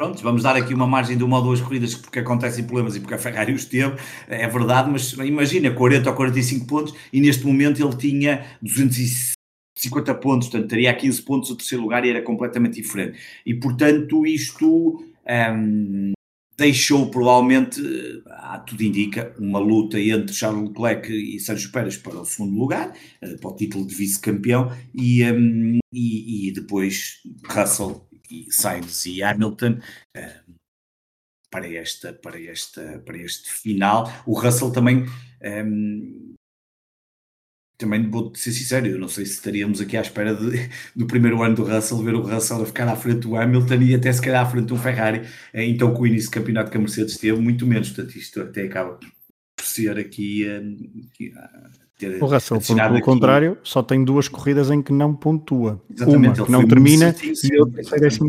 Pronto, 0.00 0.22
vamos 0.22 0.42
dar 0.42 0.56
aqui 0.56 0.72
uma 0.72 0.86
margem 0.86 1.14
de 1.14 1.22
uma 1.22 1.36
ou 1.36 1.42
duas 1.42 1.60
corridas 1.60 1.94
porque 1.94 2.20
acontecem 2.20 2.64
problemas 2.64 2.96
e 2.96 3.00
porque 3.00 3.12
a 3.12 3.18
Ferrari 3.18 3.52
os 3.52 3.66
teve, 3.66 3.96
é 4.28 4.48
verdade, 4.48 4.88
mas 4.90 5.12
imagina 5.12 5.70
40 5.70 6.08
ou 6.08 6.16
45 6.16 6.66
pontos 6.66 6.94
e 7.12 7.20
neste 7.20 7.44
momento 7.44 7.86
ele 7.86 7.94
tinha 7.94 8.46
250 8.62 10.14
pontos, 10.14 10.48
portanto 10.48 10.70
teria 10.70 10.94
15 10.94 11.20
pontos 11.20 11.50
o 11.50 11.54
terceiro 11.54 11.82
lugar 11.82 12.02
e 12.06 12.08
era 12.08 12.22
completamente 12.22 12.80
diferente. 12.80 13.18
E 13.44 13.52
portanto 13.52 14.24
isto 14.24 15.04
hum, 15.54 16.12
deixou 16.56 17.10
provavelmente, 17.10 17.82
ah, 18.26 18.58
tudo 18.58 18.82
indica, 18.82 19.34
uma 19.38 19.58
luta 19.58 20.00
entre 20.00 20.34
Charles 20.34 20.66
Leclerc 20.66 21.12
e 21.12 21.38
Sérgio 21.38 21.70
Pérez 21.72 21.98
para 21.98 22.18
o 22.18 22.24
segundo 22.24 22.58
lugar, 22.58 22.90
eh, 23.20 23.36
para 23.36 23.50
o 23.50 23.54
título 23.54 23.86
de 23.86 23.94
vice-campeão 23.94 24.72
e, 24.94 25.22
hum, 25.30 25.78
e, 25.92 26.48
e 26.48 26.52
depois 26.52 27.20
Russell 27.46 28.08
e 28.30 28.50
Sainz 28.50 29.06
e 29.06 29.22
Hamilton 29.22 29.80
uh, 30.16 30.54
para, 31.50 31.68
esta, 31.72 32.12
para, 32.12 32.40
esta, 32.40 33.02
para 33.04 33.18
este 33.18 33.50
final. 33.50 34.10
O 34.26 34.38
Russell 34.38 34.70
também. 34.70 35.06
Um, 35.42 36.34
também 37.76 38.10
vou 38.10 38.30
ser 38.34 38.52
sincero, 38.52 38.86
eu 38.86 38.98
não 38.98 39.08
sei 39.08 39.24
se 39.24 39.32
estaríamos 39.32 39.80
aqui 39.80 39.96
à 39.96 40.02
espera 40.02 40.34
de, 40.34 40.68
do 40.94 41.06
primeiro 41.06 41.42
ano 41.42 41.56
do 41.56 41.64
Russell, 41.64 42.02
ver 42.02 42.14
o 42.14 42.20
Russell 42.20 42.62
a 42.62 42.66
ficar 42.66 42.86
à 42.86 42.94
frente 42.94 43.20
do 43.20 43.34
Hamilton 43.34 43.76
e 43.76 43.94
até 43.94 44.12
se 44.12 44.20
calhar 44.20 44.46
à 44.46 44.50
frente 44.50 44.66
do 44.66 44.76
Ferrari, 44.76 45.26
eh, 45.54 45.64
então 45.64 45.94
com 45.94 46.02
o 46.02 46.06
início 46.06 46.30
do 46.30 46.34
campeonato 46.34 46.70
que 46.70 46.76
a 46.76 46.80
Mercedes 46.80 47.16
teve, 47.16 47.40
muito 47.40 47.66
menos, 47.66 47.88
portanto 47.88 48.16
isto 48.16 48.42
até 48.42 48.64
acaba 48.64 48.98
por 49.56 49.64
ser 49.64 49.98
aqui, 49.98 50.44
aqui 51.10 51.32
o 52.20 52.26
Russell, 52.26 52.60
por, 52.60 52.76
pelo 52.76 53.00
contrário, 53.00 53.58
só 53.62 53.82
tem 53.82 54.04
duas 54.04 54.28
corridas 54.28 54.70
em 54.70 54.82
que 54.82 54.92
não 54.92 55.14
pontua. 55.14 55.80
Exatamente, 55.94 56.40
uma 56.40 56.46
que 56.46 56.52
não 56.52 56.66
termina 56.66 57.14
e 57.22 57.60
outra 57.60 57.80
é 57.80 57.84
14 57.84 58.20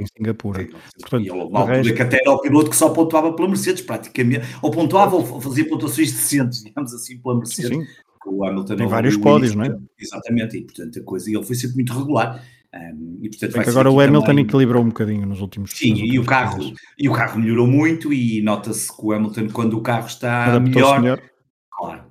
em 0.00 0.06
Singapura. 0.16 0.62
Sim, 0.62 0.70
Portanto, 1.00 1.24
e 1.24 1.30
uma 1.30 1.60
altura 1.60 1.76
resto... 1.76 1.94
que 1.94 2.02
até 2.02 2.20
era 2.20 2.32
o 2.32 2.40
piloto 2.40 2.70
que 2.70 2.76
só 2.76 2.90
pontuava 2.90 3.32
pela 3.32 3.48
Mercedes, 3.48 3.82
praticamente. 3.82 4.46
Ou 4.62 4.70
pontuava 4.70 5.16
ou 5.16 5.40
fazia 5.40 5.68
pontuações 5.68 6.12
decentes, 6.12 6.62
digamos 6.62 6.92
assim, 6.94 7.18
pela 7.18 7.36
Mercedes. 7.36 7.70
Sim, 7.70 7.84
sim. 7.84 7.90
O 8.26 8.44
Hamilton 8.44 8.76
tem 8.76 8.88
vários 8.88 9.16
pódios, 9.16 9.54
não 9.54 9.64
é? 9.64 9.76
Exatamente, 9.98 10.56
e 10.56 10.62
portanto 10.62 10.98
a 10.98 11.02
coisa, 11.02 11.30
e 11.30 11.34
ele 11.34 11.44
foi 11.44 11.54
sempre 11.54 11.76
muito 11.76 11.92
regular. 11.96 12.42
Um, 12.74 13.18
e, 13.22 13.30
portanto, 13.30 13.68
agora 13.68 13.90
o 13.90 14.00
Hamilton 14.00 14.26
também... 14.26 14.44
equilibrou 14.44 14.82
um 14.82 14.88
bocadinho 14.88 15.26
nos 15.26 15.40
últimos 15.40 15.70
Sim, 15.70 15.90
nos 15.90 16.00
últimos 16.00 16.14
e, 16.14 16.18
o 16.18 16.24
carro, 16.24 16.72
e 16.98 17.08
o 17.08 17.12
carro 17.12 17.40
melhorou 17.40 17.66
muito 17.66 18.12
e 18.12 18.42
nota-se 18.42 18.94
que 18.94 19.02
o 19.02 19.12
Hamilton, 19.12 19.48
quando 19.52 19.78
o 19.78 19.80
carro 19.80 20.06
está 20.06 20.58
melhor, 20.60 21.00
melhor, 21.00 21.22
claro, 21.70 22.02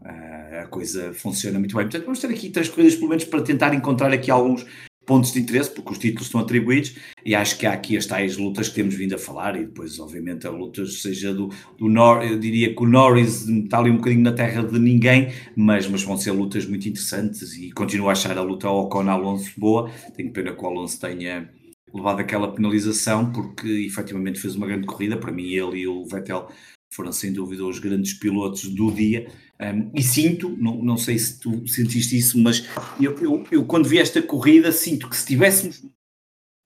a 0.65 0.67
coisa 0.67 1.13
funciona 1.13 1.60
muito 1.60 1.75
bem. 1.75 1.86
Portanto, 1.86 2.05
vamos 2.05 2.19
ter 2.19 2.27
aqui 2.27 2.50
três 2.50 2.67
corridas, 2.67 2.95
pelo 2.95 3.10
menos, 3.10 3.24
para 3.24 3.41
tentar 3.41 3.74
encontrar 3.74 4.12
aqui 4.12 4.29
alguns 4.29 4.65
pontos 5.05 5.31
de 5.31 5.39
interesse, 5.39 5.69
porque 5.69 5.91
os 5.91 6.00
títulos 6.00 6.25
estão 6.25 6.41
atribuídos, 6.41 6.95
e 7.24 7.36
acho 7.36 7.60
que 7.60 7.67
há 7.67 7.74
aqui 7.74 7.95
as 7.95 8.07
tais 8.07 8.38
lutas 8.38 8.69
que 8.69 8.75
temos 8.75 8.95
vindo 8.95 9.13
a 9.13 9.19
falar, 9.19 9.55
e 9.55 9.65
depois, 9.65 10.00
obviamente, 10.00 10.48
a 10.48 10.50
luta 10.50 10.84
seja 10.88 11.31
do, 11.31 11.50
do 11.77 11.88
Norris, 11.88 12.31
eu 12.31 12.39
diria 12.39 12.74
que 12.74 12.81
o 12.81 12.88
Norris 12.88 13.48
está 13.48 13.77
ali 13.77 13.91
um 13.91 13.98
bocadinho 13.98 14.24
na 14.24 14.31
terra 14.31 14.63
de 14.63 14.79
ninguém, 14.79 15.31
mas, 15.55 15.88
mas 15.88 16.01
vão 16.01 16.17
ser 16.17 16.31
lutas 16.31 16.65
muito 16.65 16.89
interessantes, 16.89 17.53
e 17.55 17.72
continuo 17.72 18.10
a 18.10 18.13
achar 18.13 18.36
a 18.36 18.41
luta 18.41 18.67
ao 18.67 18.86
Ocon 18.86 19.07
Alonso 19.07 19.51
boa, 19.55 19.91
tenho 20.15 20.34
pena 20.34 20.53
que 20.53 20.63
o 20.63 20.67
Alonso 20.67 21.00
tenha 21.00 21.51
levado 21.93 22.19
aquela 22.19 22.51
penalização, 22.51 23.31
porque 23.31 23.67
efetivamente 23.67 24.39
fez 24.39 24.55
uma 24.55 24.65
grande 24.65 24.88
corrida, 24.88 25.17
para 25.17 25.31
mim 25.31 25.51
ele 25.51 25.81
e 25.81 25.88
o 25.88 26.03
Vettel 26.03 26.48
foram 26.95 27.12
sem 27.12 27.34
dúvida 27.34 27.65
os 27.65 27.77
grandes 27.77 28.13
pilotos 28.13 28.67
do 28.69 28.91
dia. 28.91 29.27
Um, 29.59 29.89
e 29.93 30.03
sinto, 30.03 30.50
não, 30.57 30.83
não 30.83 30.97
sei 30.97 31.17
se 31.17 31.39
tu 31.39 31.65
sentiste 31.65 32.17
isso, 32.17 32.38
mas 32.38 32.67
eu, 33.00 33.17
eu, 33.19 33.43
eu, 33.50 33.65
quando 33.65 33.88
vi 33.88 34.00
esta 34.00 34.21
corrida 34.21 34.69
sinto 34.71 35.09
que 35.09 35.15
se 35.15 35.25
tivéssemos, 35.25 35.81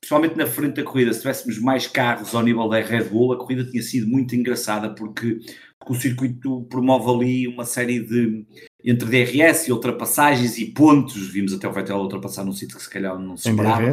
principalmente 0.01 0.35
na 0.35 0.47
frente 0.47 0.75
da 0.75 0.83
corrida, 0.83 1.13
se 1.13 1.19
tivéssemos 1.19 1.59
mais 1.59 1.85
carros 1.85 2.33
ao 2.33 2.41
nível 2.41 2.67
da 2.67 2.79
Red 2.79 3.05
Bull, 3.05 3.33
a 3.33 3.37
corrida 3.37 3.63
tinha 3.63 3.83
sido 3.83 4.07
muito 4.07 4.35
engraçada 4.35 4.89
porque, 4.89 5.39
porque 5.77 5.93
o 5.93 6.01
circuito 6.01 6.61
promove 6.63 7.11
ali 7.11 7.47
uma 7.47 7.63
série 7.63 7.99
de 7.99 8.43
entre 8.83 9.07
DRS 9.07 9.67
e 9.67 9.71
ultrapassagens 9.71 10.57
e 10.57 10.65
pontos. 10.65 11.27
Vimos 11.27 11.53
até 11.53 11.67
o 11.67 11.73
Vettel 11.73 11.97
ultrapassar 11.97 12.43
num 12.43 12.53
sítio 12.53 12.77
que 12.77 12.83
se 12.83 12.89
calhar 12.89 13.19
não 13.19 13.37
se 13.37 13.49
esperava. 13.49 13.91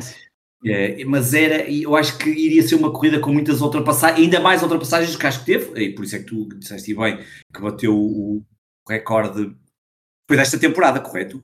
É, 0.65 1.05
mas 1.05 1.35
era, 1.35 1.71
eu 1.71 1.95
acho 1.95 2.17
que 2.17 2.31
iria 2.31 2.63
ser 2.63 2.77
uma 2.77 2.91
corrida 2.91 3.21
com 3.21 3.31
muitas 3.33 3.61
ultrapassagens, 3.61 4.21
ainda 4.21 4.41
mais 4.41 4.63
ultrapassagens 4.63 5.13
do 5.13 5.19
que 5.19 5.27
acho 5.27 5.41
que 5.41 5.47
teve, 5.47 5.85
e 5.85 5.95
por 5.95 6.05
isso 6.05 6.17
é 6.17 6.19
que 6.19 6.25
tu 6.25 6.49
disseste 6.59 6.95
bem 6.95 7.19
que 7.55 7.61
bateu 7.61 7.95
o 7.95 8.43
recorde 8.89 9.57
foi 10.29 10.37
desta 10.37 10.59
temporada, 10.59 11.01
correto? 11.01 11.43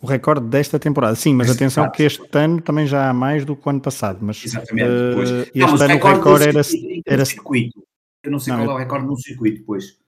O 0.00 0.06
recorde 0.06 0.46
desta 0.46 0.78
temporada, 0.78 1.16
sim, 1.16 1.34
mas 1.34 1.50
atenção 1.50 1.90
que 1.90 2.02
este 2.02 2.28
ano 2.34 2.60
também 2.60 2.86
já 2.86 3.08
há 3.08 3.12
mais 3.12 3.44
do 3.44 3.56
que 3.56 3.66
o 3.66 3.70
ano 3.70 3.80
passado. 3.80 4.18
Mas, 4.20 4.44
Exatamente, 4.44 4.88
uh, 4.88 5.40
este 5.42 5.58
não, 5.58 5.68
ano 5.68 5.76
o 5.76 5.86
recorde, 5.86 6.16
recorde 6.18 6.48
era, 6.48 6.60
era. 7.06 7.24
Circuito. 7.24 7.82
Eu 8.22 8.30
não 8.30 8.38
sei 8.38 8.52
não, 8.52 8.64
qual 8.64 8.70
é 8.70 8.74
o 8.74 8.78
recorde 8.78 9.06
no 9.06 9.16
circuito, 9.16 9.64
pois. 9.64 9.98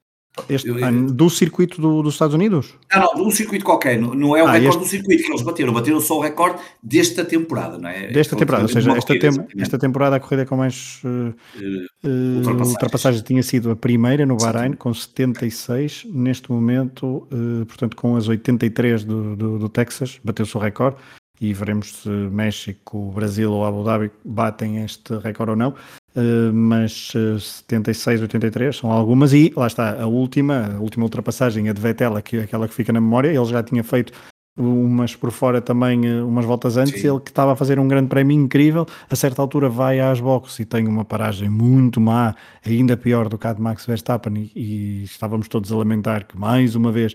Este 0.48 0.70
ano, 0.82 1.10
do 1.12 1.30
circuito 1.30 1.80
do, 1.80 2.02
dos 2.02 2.14
Estados 2.14 2.34
Unidos? 2.34 2.74
Não, 2.92 3.00
não, 3.00 3.24
do 3.24 3.30
circuito 3.30 3.64
qualquer, 3.64 3.98
não, 3.98 4.36
é 4.36 4.42
o 4.42 4.46
ah, 4.46 4.52
recorde 4.52 4.68
este... 4.68 4.78
do 4.78 4.86
circuito 4.86 5.22
que 5.24 5.30
eles 5.30 5.42
bateram, 5.42 5.72
bateram 5.72 6.00
só 6.00 6.18
o 6.18 6.20
recorde 6.20 6.60
desta 6.82 7.24
temporada, 7.24 7.78
não 7.78 7.88
é? 7.88 8.08
Desta 8.08 8.36
temporada, 8.36 8.64
ou 8.64 8.68
seja, 8.68 8.92
esta, 8.92 9.18
tem, 9.18 9.30
esta 9.58 9.78
temporada 9.78 10.16
a 10.16 10.20
corrida 10.20 10.44
com 10.44 10.56
mais 10.56 11.00
uh, 11.04 11.08
uh, 11.08 12.36
ultrapassagens. 12.36 12.70
ultrapassagens 12.70 13.22
tinha 13.22 13.42
sido 13.42 13.70
a 13.70 13.76
primeira 13.76 14.26
no 14.26 14.36
Bahrein, 14.36 14.74
com 14.74 14.92
76, 14.92 16.06
neste 16.12 16.50
momento, 16.52 17.26
uh, 17.32 17.64
portanto, 17.66 17.96
com 17.96 18.16
as 18.16 18.28
83 18.28 19.04
do, 19.04 19.36
do, 19.36 19.58
do 19.58 19.68
Texas, 19.68 20.20
bateu-se 20.22 20.56
o 20.56 20.60
recorde 20.60 20.96
e 21.40 21.52
veremos 21.52 21.92
se 21.92 22.08
México, 22.08 23.10
Brasil 23.12 23.52
ou 23.52 23.64
Abu 23.64 23.84
Dhabi 23.84 24.10
batem 24.24 24.84
este 24.84 25.16
recorde 25.18 25.50
ou 25.50 25.56
não. 25.56 25.74
Uh, 26.16 26.50
mas 26.50 27.12
uh, 27.14 27.38
76, 27.38 28.22
83 28.22 28.74
são 28.74 28.90
algumas 28.90 29.34
e 29.34 29.52
lá 29.54 29.66
está, 29.66 30.00
a 30.02 30.06
última, 30.06 30.76
a 30.76 30.80
última 30.80 31.04
ultrapassagem, 31.04 31.68
a 31.68 31.74
de 31.74 31.80
Vettel, 31.80 32.22
que, 32.22 32.38
aquela 32.38 32.66
que 32.66 32.72
fica 32.72 32.90
na 32.90 33.02
memória, 33.02 33.28
ele 33.28 33.44
já 33.44 33.62
tinha 33.62 33.84
feito 33.84 34.14
umas 34.58 35.14
por 35.14 35.30
fora 35.30 35.60
também, 35.60 36.10
uh, 36.10 36.26
umas 36.26 36.46
voltas 36.46 36.78
antes, 36.78 37.02
Sim. 37.02 37.08
ele 37.08 37.20
que 37.20 37.28
estava 37.28 37.52
a 37.52 37.56
fazer 37.56 37.78
um 37.78 37.86
grande 37.86 38.08
prémio 38.08 38.34
incrível, 38.34 38.86
a 39.10 39.14
certa 39.14 39.42
altura 39.42 39.68
vai 39.68 40.00
às 40.00 40.18
boxes 40.18 40.60
e 40.60 40.64
tem 40.64 40.88
uma 40.88 41.04
paragem 41.04 41.50
muito 41.50 42.00
má, 42.00 42.34
ainda 42.64 42.96
pior 42.96 43.28
do 43.28 43.36
que 43.36 43.46
a 43.46 43.52
de 43.52 43.60
Max 43.60 43.84
Verstappen 43.84 44.50
e, 44.56 45.02
e 45.02 45.04
estávamos 45.04 45.48
todos 45.48 45.70
a 45.70 45.76
lamentar 45.76 46.26
que 46.26 46.38
mais 46.38 46.74
uma 46.74 46.90
vez 46.90 47.14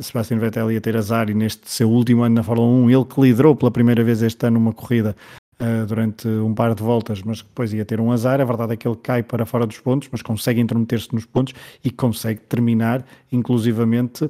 Sebastian 0.00 0.38
Vettel 0.38 0.70
ia 0.70 0.80
ter 0.80 0.96
azar 0.96 1.28
e 1.28 1.34
neste 1.34 1.68
seu 1.68 1.90
último 1.90 2.22
ano 2.22 2.36
na 2.36 2.42
Fórmula 2.44 2.68
1, 2.68 2.90
ele 2.90 3.04
que 3.04 3.20
liderou 3.20 3.56
pela 3.56 3.70
primeira 3.70 4.04
vez 4.04 4.22
este 4.22 4.46
ano 4.46 4.58
uma 4.58 4.72
corrida 4.72 5.16
uh, 5.62 5.86
durante 5.86 6.26
um 6.26 6.52
par 6.52 6.74
de 6.74 6.82
voltas, 6.82 7.22
mas 7.22 7.40
depois 7.40 7.72
ia 7.72 7.84
ter 7.84 8.00
um 8.00 8.10
azar. 8.10 8.40
A 8.40 8.44
verdade 8.44 8.72
é 8.72 8.76
que 8.76 8.86
ele 8.86 8.96
cai 8.96 9.22
para 9.22 9.46
fora 9.46 9.66
dos 9.66 9.78
pontos, 9.78 10.08
mas 10.10 10.20
consegue 10.20 10.60
intrometer-se 10.60 11.14
nos 11.14 11.24
pontos 11.24 11.54
e 11.84 11.90
consegue 11.90 12.40
terminar, 12.40 13.04
inclusivamente, 13.30 14.28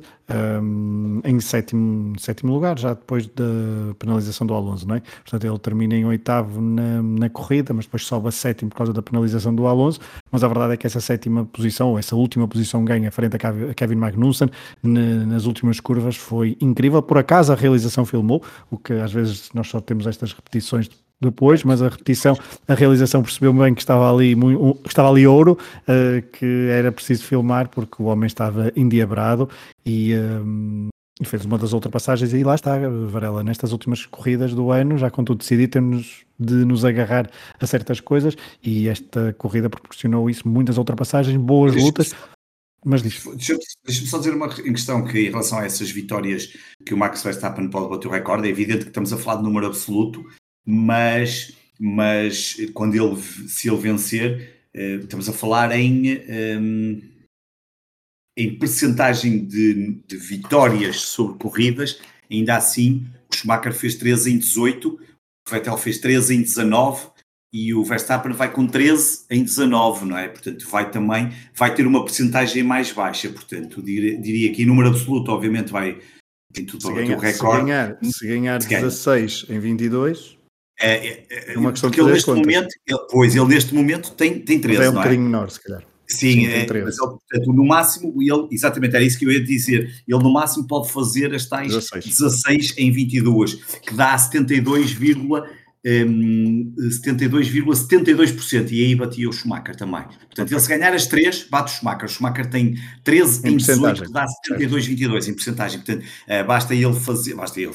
em 1.24 1.40
sétimo, 1.40 2.18
sétimo 2.18 2.52
lugar, 2.52 2.78
já 2.78 2.94
depois 2.94 3.26
da 3.26 3.94
penalização 3.98 4.46
do 4.46 4.54
Alonso, 4.54 4.86
não 4.86 4.96
é? 4.96 5.02
Portanto, 5.22 5.44
ele 5.44 5.58
termina 5.58 5.94
em 5.94 6.04
oitavo 6.04 6.60
na, 6.60 7.02
na 7.02 7.30
corrida, 7.30 7.72
mas 7.72 7.84
depois 7.84 8.04
sobe 8.04 8.28
a 8.28 8.30
sétimo 8.30 8.70
por 8.70 8.76
causa 8.76 8.92
da 8.92 9.02
penalização 9.02 9.54
do 9.54 9.66
Alonso. 9.66 10.00
Mas 10.30 10.42
a 10.42 10.48
verdade 10.48 10.74
é 10.74 10.76
que 10.76 10.86
essa 10.86 11.00
sétima 11.00 11.44
posição, 11.44 11.90
ou 11.90 11.98
essa 11.98 12.16
última 12.16 12.46
posição 12.48 12.84
ganha 12.84 13.10
frente 13.10 13.36
a 13.36 13.74
Kevin 13.74 13.96
Magnussen 13.96 14.48
na, 14.82 15.26
nas 15.26 15.44
últimas 15.44 15.80
curvas 15.80 16.16
foi 16.16 16.56
incrível. 16.60 17.02
Por 17.02 17.18
acaso 17.18 17.52
a 17.52 17.56
realização 17.56 18.04
filmou, 18.04 18.42
o 18.70 18.78
que 18.78 18.92
às 18.94 19.12
vezes 19.12 19.50
nós 19.54 19.68
só 19.68 19.80
temos 19.80 20.06
estas 20.06 20.32
repetições 20.32 20.88
depois, 21.22 21.62
mas 21.62 21.80
a 21.80 21.88
repetição, 21.88 22.36
a 22.66 22.74
realização 22.74 23.22
percebeu 23.22 23.52
bem 23.52 23.72
que 23.72 23.80
estava 23.80 24.12
ali, 24.12 24.36
estava 24.84 25.08
ali 25.08 25.26
ouro, 25.26 25.56
uh, 25.82 26.22
que 26.32 26.68
era 26.68 26.90
preciso 26.90 27.24
filmar 27.24 27.68
porque 27.68 28.02
o 28.02 28.06
homem 28.06 28.26
estava 28.26 28.72
endiabrado 28.74 29.48
e, 29.84 30.14
um, 30.14 30.88
fez 31.24 31.44
uma 31.44 31.58
das 31.58 31.72
ultrapassagens 31.72 32.32
e 32.32 32.42
lá 32.42 32.54
está, 32.54 32.78
Varela, 33.08 33.44
nestas 33.44 33.72
últimas 33.72 34.06
corridas 34.06 34.54
do 34.54 34.70
ano, 34.70 34.98
já 34.98 35.10
com 35.10 35.24
tudo 35.24 35.38
decidido, 35.38 35.72
temos 35.72 36.24
de 36.38 36.64
nos 36.64 36.84
agarrar 36.84 37.30
a 37.60 37.66
certas 37.66 38.00
coisas 38.00 38.36
e 38.62 38.88
esta 38.88 39.32
corrida 39.34 39.70
proporcionou 39.70 40.28
isso, 40.28 40.48
muitas 40.48 40.78
ultrapassagens, 40.78 41.36
boas 41.36 41.74
lutas. 41.74 42.14
Mas 42.84 43.00
Deixa-me 43.02 43.36
deixa 43.86 44.06
só 44.06 44.18
dizer 44.18 44.34
uma 44.34 44.48
questão 44.48 45.04
que 45.04 45.20
em 45.20 45.30
relação 45.30 45.58
a 45.58 45.64
essas 45.64 45.90
vitórias 45.90 46.52
que 46.84 46.92
o 46.92 46.96
Max 46.96 47.22
Verstappen 47.22 47.68
pode 47.70 47.88
bater 47.88 48.08
o 48.08 48.10
recorde, 48.10 48.48
é 48.48 48.50
evidente 48.50 48.80
que 48.80 48.88
estamos 48.88 49.12
a 49.12 49.16
falar 49.16 49.36
de 49.36 49.44
número 49.44 49.66
absoluto, 49.66 50.24
mas, 50.66 51.52
mas 51.78 52.56
quando 52.74 52.96
ele, 52.96 53.20
se 53.46 53.68
ele 53.68 53.76
vencer, 53.76 54.66
uh, 54.74 55.04
estamos 55.04 55.28
a 55.28 55.32
falar 55.32 55.70
em, 55.70 56.10
um, 56.10 56.20
ehm, 56.28 57.12
em 58.36 58.58
percentagem 58.58 59.44
de, 59.44 60.00
de, 60.06 60.16
vitórias 60.16 61.00
sobre 61.00 61.38
corridas, 61.38 62.00
ainda 62.30 62.56
assim 62.56 63.06
o 63.30 63.36
Schumacher 63.36 63.72
fez 63.72 63.94
13 63.96 64.32
em 64.32 64.38
18, 64.38 64.88
o 64.88 65.50
Vettel 65.50 65.76
fez 65.76 65.98
13 65.98 66.34
em 66.36 66.42
19 66.42 67.12
e 67.52 67.74
o 67.74 67.84
Verstappen 67.84 68.32
vai 68.32 68.50
com 68.50 68.66
13 68.66 69.26
em 69.30 69.42
19, 69.42 70.06
não 70.06 70.16
é? 70.16 70.28
Portanto, 70.28 70.66
vai 70.68 70.90
também, 70.90 71.30
vai 71.54 71.74
ter 71.74 71.86
uma 71.86 72.04
percentagem 72.04 72.62
mais 72.62 72.90
baixa, 72.92 73.28
portanto, 73.28 73.82
diria, 73.82 74.18
diria 74.18 74.52
que 74.52 74.62
em 74.62 74.66
número 74.66 74.88
absoluto, 74.88 75.30
obviamente, 75.30 75.70
vai 75.70 75.98
em 76.56 76.64
tudo 76.64 76.82
se, 76.82 76.92
ganhar, 76.92 77.18
recorde. 77.18 77.60
se 77.60 77.62
ganhar, 77.62 77.98
se 78.02 78.26
ganhar 78.26 78.58
16 78.58 79.44
ganha. 79.44 79.58
em 79.58 79.60
22, 79.60 80.38
é, 80.80 80.94
é, 81.08 81.52
é 81.54 81.58
uma 81.58 81.70
questão 81.70 81.90
de 81.90 82.00
ele 82.00 82.12
neste 82.12 82.30
momento, 82.30 82.74
ele, 82.86 83.06
pois 83.10 83.36
ele 83.36 83.46
neste 83.46 83.74
momento 83.74 84.12
tem, 84.12 84.38
tem 84.40 84.58
13. 84.58 84.82
É 84.82 84.90
um 84.90 84.94
bocadinho 84.94 85.20
é? 85.20 85.24
menor, 85.24 85.50
se 85.50 85.62
calhar. 85.62 85.91
Sim, 86.06 86.47
é, 86.47 86.66
mas 86.66 86.99
ele, 86.99 87.09
portanto, 87.09 87.52
no 87.52 87.64
máximo, 87.64 88.14
ele, 88.21 88.49
exatamente 88.50 88.94
era 88.94 89.04
isso 89.04 89.18
que 89.18 89.25
eu 89.25 89.30
ia 89.30 89.42
dizer, 89.42 90.02
ele 90.06 90.23
no 90.23 90.32
máximo 90.32 90.66
pode 90.66 90.90
fazer 90.90 91.35
as 91.35 91.47
tais 91.47 91.73
16, 91.73 92.04
16 92.04 92.75
em 92.76 92.90
22, 92.90 93.54
que 93.54 93.94
dá 93.94 94.16
72, 94.18 94.94
um, 95.85 96.73
72,72% 96.78 98.71
e 98.71 98.85
aí 98.85 98.94
batia 98.94 99.28
o 99.28 99.32
Schumacher 99.32 99.75
também. 99.75 100.04
Portanto, 100.04 100.52
ele 100.52 100.61
se 100.61 100.68
ganhar 100.68 100.94
as 100.94 101.06
três, 101.06 101.44
bate 101.50 101.73
o 101.73 101.76
Schumacher. 101.76 102.04
O 102.04 102.09
Schumacher 102.09 102.49
tem 102.49 102.78
13 103.02 103.49
em, 103.49 103.52
em 103.52 103.56
18, 103.56 104.04
que 104.04 104.12
dá 104.12 104.25
72,22 104.49 105.28
em 105.28 105.35
porcentagem. 105.35 105.80
Portanto, 105.80 106.04
uh, 106.04 106.47
basta 106.47 106.75
ele 106.75 106.94
fazer, 106.94 107.35
basta 107.35 107.61
ele, 107.61 107.73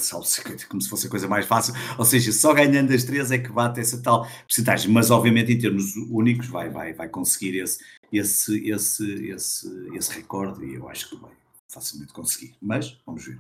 como 0.70 0.82
se 0.82 0.90
fosse 0.90 1.08
a 1.08 1.10
coisa 1.10 1.28
mais 1.28 1.46
fácil, 1.46 1.74
ou 1.98 2.06
seja, 2.06 2.32
só 2.32 2.54
ganhando 2.54 2.94
as 2.94 3.04
três 3.04 3.30
é 3.32 3.38
que 3.38 3.52
bate 3.52 3.80
essa 3.82 4.02
tal 4.02 4.26
porcentagem. 4.44 4.90
Mas, 4.90 5.12
obviamente, 5.12 5.52
em 5.52 5.58
termos 5.58 5.96
únicos, 6.10 6.48
vai, 6.48 6.70
vai, 6.70 6.94
vai 6.94 7.10
conseguir 7.10 7.58
esse, 7.60 7.80
esse, 8.12 8.70
esse, 8.70 9.30
esse, 9.30 9.90
esse 9.96 10.14
recorde 10.14 10.66
e 10.66 10.76
eu 10.76 10.88
acho 10.90 11.10
que 11.10 11.16
vai 11.18 11.32
facilmente 11.70 12.14
conseguir. 12.14 12.56
Mas, 12.62 12.98
vamos 13.06 13.26
ver. 13.26 13.40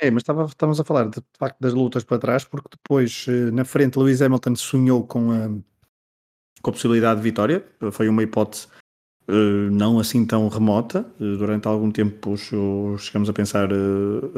É, 0.00 0.10
mas 0.10 0.22
estava, 0.22 0.44
estávamos 0.46 0.80
a 0.80 0.84
falar 0.84 1.04
de, 1.04 1.20
de 1.20 1.38
facto 1.38 1.60
das 1.60 1.74
lutas 1.74 2.04
para 2.04 2.18
trás, 2.18 2.44
porque 2.44 2.68
depois 2.70 3.26
eh, 3.28 3.50
na 3.50 3.64
frente 3.64 3.98
Lewis 3.98 4.22
Hamilton 4.22 4.56
sonhou 4.56 5.06
com 5.06 5.30
a, 5.30 5.48
com 6.62 6.70
a 6.70 6.72
possibilidade 6.72 7.20
de 7.20 7.24
vitória, 7.24 7.64
foi 7.92 8.08
uma 8.08 8.22
hipótese 8.22 8.66
uh, 9.28 9.70
não 9.70 9.98
assim 9.98 10.24
tão 10.24 10.48
remota, 10.48 11.04
durante 11.18 11.68
algum 11.68 11.90
tempo 11.90 12.34
chegamos 12.98 13.28
a 13.28 13.32
pensar, 13.32 13.68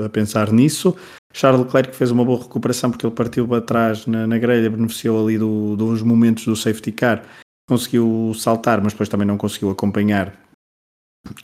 a 0.05 0.09
pensar 0.09 0.53
nisso. 0.53 0.97
Charles 1.33 1.65
Leclerc 1.65 1.95
fez 1.95 2.11
uma 2.11 2.25
boa 2.25 2.43
recuperação 2.43 2.91
porque 2.91 3.07
ele 3.07 3.15
partiu 3.15 3.47
para 3.47 3.63
trás 3.63 4.05
na, 4.07 4.27
na 4.27 4.39
grelha, 4.39 4.69
beneficiou 4.69 5.25
ali 5.25 5.39
do, 5.39 5.77
dos 5.77 6.03
momentos 6.03 6.45
do 6.45 6.57
safety 6.57 6.93
car, 6.93 7.25
conseguiu 7.69 8.33
saltar, 8.37 8.83
mas 8.83 8.93
depois 8.93 9.09
também 9.09 9.27
não 9.27 9.39
conseguiu 9.39 9.71
acompanhar 9.71 10.37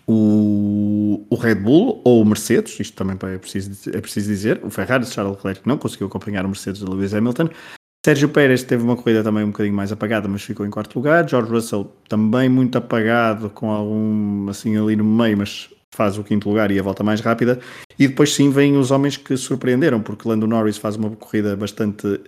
o, 0.06 1.26
o 1.30 1.36
Red 1.36 1.56
Bull 1.56 2.02
ou 2.04 2.22
o 2.22 2.24
Mercedes, 2.24 2.78
isto 2.80 2.96
também 2.96 3.16
é 3.34 3.38
preciso, 3.38 3.90
é 3.90 4.00
preciso 4.00 4.28
dizer, 4.28 4.60
o 4.64 4.70
Ferrari 4.70 5.06
Charles 5.06 5.36
Leclerc 5.36 5.66
não 5.66 5.78
conseguiu 5.78 6.08
acompanhar 6.08 6.44
o 6.44 6.48
Mercedes 6.48 6.80
de 6.80 6.86
Lewis 6.86 7.14
Hamilton, 7.14 7.48
Sérgio 8.04 8.28
Pérez 8.28 8.62
teve 8.62 8.82
uma 8.82 8.96
corrida 8.96 9.22
também 9.22 9.44
um 9.44 9.50
bocadinho 9.50 9.74
mais 9.74 9.92
apagada, 9.92 10.28
mas 10.28 10.42
ficou 10.42 10.64
em 10.64 10.70
quarto 10.70 10.96
lugar. 10.96 11.28
George 11.28 11.50
Russell 11.50 11.92
também 12.08 12.48
muito 12.48 12.78
apagado, 12.78 13.50
com 13.50 13.70
algum 13.70 14.48
assim 14.48 14.76
ali 14.78 14.96
no 14.96 15.04
meio, 15.04 15.36
mas 15.36 15.68
faz 15.94 16.16
o 16.16 16.24
quinto 16.24 16.48
lugar 16.48 16.70
e 16.70 16.78
a 16.78 16.82
volta 16.82 17.02
mais 17.02 17.20
rápida. 17.20 17.60
E 17.98 18.06
depois 18.06 18.32
sim 18.32 18.50
vêm 18.50 18.76
os 18.76 18.90
homens 18.90 19.16
que 19.16 19.36
surpreenderam, 19.36 20.00
porque 20.00 20.28
Lando 20.28 20.46
Norris 20.46 20.78
faz 20.78 20.96
uma 20.96 21.10
corrida 21.10 21.56
bastante 21.56 22.20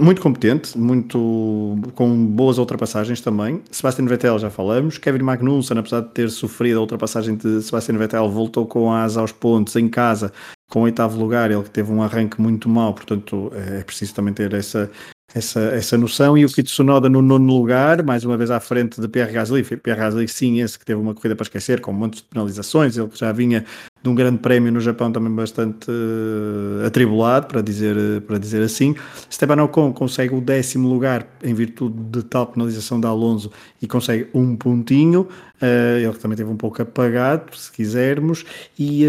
muito 0.00 0.20
competente, 0.20 0.78
muito 0.78 1.76
com 1.94 2.26
boas 2.26 2.58
ultrapassagens 2.58 3.20
também. 3.20 3.62
Sebastian 3.70 4.06
Vettel 4.06 4.38
já 4.38 4.50
falamos. 4.50 4.96
Kevin 4.98 5.22
Magnussen, 5.22 5.78
apesar 5.78 6.02
de 6.02 6.10
ter 6.10 6.30
sofrido 6.30 6.78
a 6.78 6.80
ultrapassagem 6.82 7.34
de 7.36 7.60
Sebastian 7.62 7.98
Vettel, 7.98 8.30
voltou 8.30 8.66
com 8.66 8.92
a 8.92 9.02
asa 9.02 9.20
aos 9.20 9.32
pontos 9.32 9.74
em 9.76 9.88
casa, 9.88 10.32
com 10.70 10.80
o 10.80 10.82
oitavo 10.84 11.18
lugar. 11.18 11.50
Ele 11.50 11.62
que 11.62 11.70
teve 11.70 11.92
um 11.92 12.02
arranque 12.02 12.40
muito 12.40 12.68
mau, 12.68 12.94
portanto 12.94 13.50
é 13.54 13.82
preciso 13.82 14.14
também 14.14 14.32
ter 14.32 14.52
essa, 14.54 14.90
essa, 15.34 15.60
essa 15.60 15.98
noção. 15.98 16.36
E 16.38 16.44
o 16.44 16.48
Kito 16.48 16.64
Tsunoda 16.64 17.08
no 17.08 17.20
nono 17.20 17.52
lugar, 17.52 18.02
mais 18.02 18.24
uma 18.24 18.36
vez 18.36 18.50
à 18.50 18.60
frente 18.60 19.00
de 19.00 19.08
Pierre 19.08 19.32
Gasly. 19.32 19.62
Pierre 19.62 20.00
Gasly, 20.00 20.26
sim, 20.28 20.60
esse 20.60 20.78
que 20.78 20.84
teve 20.84 21.00
uma 21.00 21.14
corrida 21.14 21.36
para 21.36 21.44
esquecer, 21.44 21.80
com 21.80 21.92
montes 21.92 22.22
de 22.22 22.28
penalizações. 22.28 22.96
Ele 22.96 23.08
já 23.14 23.30
vinha 23.32 23.64
de 24.02 24.08
um 24.08 24.14
grande 24.14 24.38
prémio 24.38 24.72
no 24.72 24.80
Japão 24.80 25.12
também 25.12 25.32
bastante 25.32 25.90
uh, 25.90 26.86
atribulado, 26.86 27.46
para 27.46 27.60
dizer, 27.60 27.96
uh, 27.96 28.20
para 28.22 28.38
dizer 28.38 28.62
assim. 28.62 28.94
Esteban 29.28 29.62
Ocon 29.62 29.92
consegue 29.92 30.34
o 30.34 30.40
décimo 30.40 30.88
lugar 30.88 31.26
em 31.42 31.52
virtude 31.52 31.96
de 32.10 32.22
tal 32.22 32.46
penalização 32.46 33.00
da 33.00 33.08
Alonso 33.08 33.50
e 33.82 33.86
consegue 33.86 34.28
um 34.32 34.56
pontinho. 34.56 35.28
Uh, 35.60 35.98
ele 35.98 36.12
também 36.14 36.36
teve 36.36 36.48
um 36.48 36.56
pouco 36.56 36.80
apagado, 36.80 37.56
se 37.56 37.70
quisermos. 37.72 38.44
E 38.78 39.04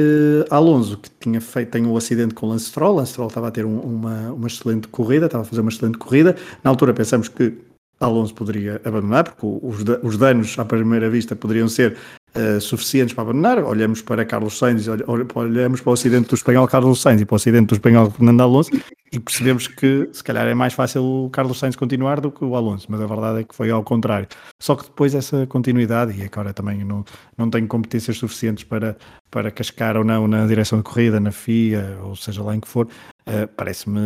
Alonso, 0.50 0.98
que 0.98 1.10
tinha 1.20 1.40
feito 1.40 1.72
tem 1.72 1.86
um 1.86 1.96
acidente 1.96 2.34
com 2.34 2.48
Lance 2.48 2.66
Stroll. 2.66 2.96
Lance 2.96 3.12
Stroll 3.12 3.28
estava 3.28 3.48
a 3.48 3.52
ter 3.52 3.66
um, 3.66 3.80
uma, 3.80 4.32
uma 4.32 4.48
excelente 4.48 4.88
corrida, 4.88 5.28
estava 5.28 5.44
a 5.44 5.46
fazer 5.46 5.62
uma 5.62 5.70
excelente 5.70 5.98
corrida. 5.98 6.36
Na 6.64 6.70
altura 6.72 6.94
pensamos 6.94 7.28
que 7.28 7.54
Alonso 8.00 8.34
poderia 8.34 8.82
abandonar, 8.86 9.26
porque 9.26 9.46
os, 9.46 9.84
os 10.04 10.18
danos 10.18 10.58
à 10.58 10.64
primeira 10.64 11.10
vista 11.10 11.36
poderiam 11.36 11.68
ser 11.68 11.98
uh, 12.36 12.62
suficientes 12.62 13.14
para 13.14 13.24
abandonar. 13.24 13.64
Olhamos 13.64 14.02
para 14.02 14.26
Carlos 14.26 14.58
Sainz, 14.58 14.88
olhamos 14.88 15.82
para 15.82 15.90
o 15.90 15.94
acidente 15.94 16.30
do 16.30 16.36
espanhol 16.36 16.68
Carlos 16.68 17.02
Sainz 17.02 17.22
e 17.22 17.26
para 17.26 17.34
o 17.34 17.38
acidente 17.38 17.68
do 17.68 17.76
espanhol 17.76 18.12
Fernando 18.12 18.42
Alonso 18.42 18.72
e 19.12 19.20
percebemos 19.20 19.68
que 19.68 20.08
se 20.14 20.24
calhar 20.24 20.48
é 20.48 20.54
mais 20.54 20.74
fácil 20.74 21.04
o 21.04 21.30
Carlos 21.32 21.58
Sainz 21.58 21.76
continuar 21.76 22.22
do 22.22 22.32
que 22.32 22.44
o 22.44 22.56
Alonso, 22.56 22.88
mas 22.90 23.02
a 23.02 23.08
verdade 23.08 23.40
é 23.40 23.44
que 23.44 23.56
foi 23.56 23.72
ao 23.72 23.84
contrário. 23.84 24.28
Só 24.60 24.76
que 24.76 24.84
depois 24.84 25.16
essa 25.16 25.48
continuidade, 25.48 26.20
e 26.20 26.24
agora 26.24 26.54
também 26.54 26.84
não, 26.84 27.04
não 27.38 27.50
tenho 27.50 27.68
competências 27.68 28.18
suficientes 28.18 28.64
para, 28.64 28.98
para 29.32 29.52
cascar 29.52 29.96
ou 29.98 30.04
não 30.04 30.28
na 30.28 30.46
direção 30.48 30.80
de 30.80 30.84
corrida, 30.84 31.20
na 31.20 31.32
FIA, 31.32 31.98
ou 32.04 32.16
seja 32.16 32.42
lá 32.44 32.56
em 32.56 32.60
que 32.60 32.68
for, 32.68 32.88
uh, 32.88 33.48
parece-me 33.56 34.00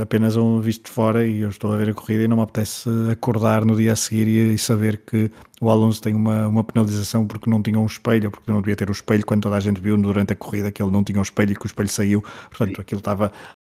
apenas 0.00 0.36
um 0.36 0.60
visto 0.60 0.84
de 0.84 0.90
fora 0.90 1.26
e 1.26 1.40
eu 1.40 1.50
estou 1.50 1.72
a 1.72 1.76
ver 1.76 1.90
a 1.90 1.94
corrida 1.94 2.24
e 2.24 2.28
não 2.28 2.38
me 2.38 2.42
apetece 2.42 2.88
acordar 3.10 3.64
no 3.64 3.76
dia 3.76 3.92
a 3.92 3.96
seguir 3.96 4.26
e, 4.26 4.54
e 4.54 4.58
saber 4.58 5.02
que 5.06 5.30
o 5.60 5.70
Alonso 5.70 6.00
tem 6.00 6.14
uma, 6.14 6.48
uma 6.48 6.64
penalização 6.64 7.26
porque 7.26 7.48
não 7.48 7.62
tinha 7.62 7.78
um 7.78 7.86
espelho, 7.86 8.30
porque 8.30 8.50
não 8.50 8.60
devia 8.60 8.76
ter 8.76 8.88
o 8.88 8.92
espelho, 8.92 9.24
quando 9.24 9.42
toda 9.42 9.56
a 9.56 9.60
gente 9.60 9.80
viu 9.80 9.96
durante 9.96 10.32
a 10.32 10.36
corrida 10.36 10.72
que 10.72 10.82
ele 10.82 10.90
não 10.90 11.04
tinha 11.04 11.18
um 11.18 11.22
espelho 11.22 11.52
e 11.52 11.56
que 11.56 11.64
o 11.64 11.68
espelho 11.68 11.88
saiu, 11.88 12.22
portanto 12.50 12.80
aquilo 12.80 12.98
estava 12.98 13.32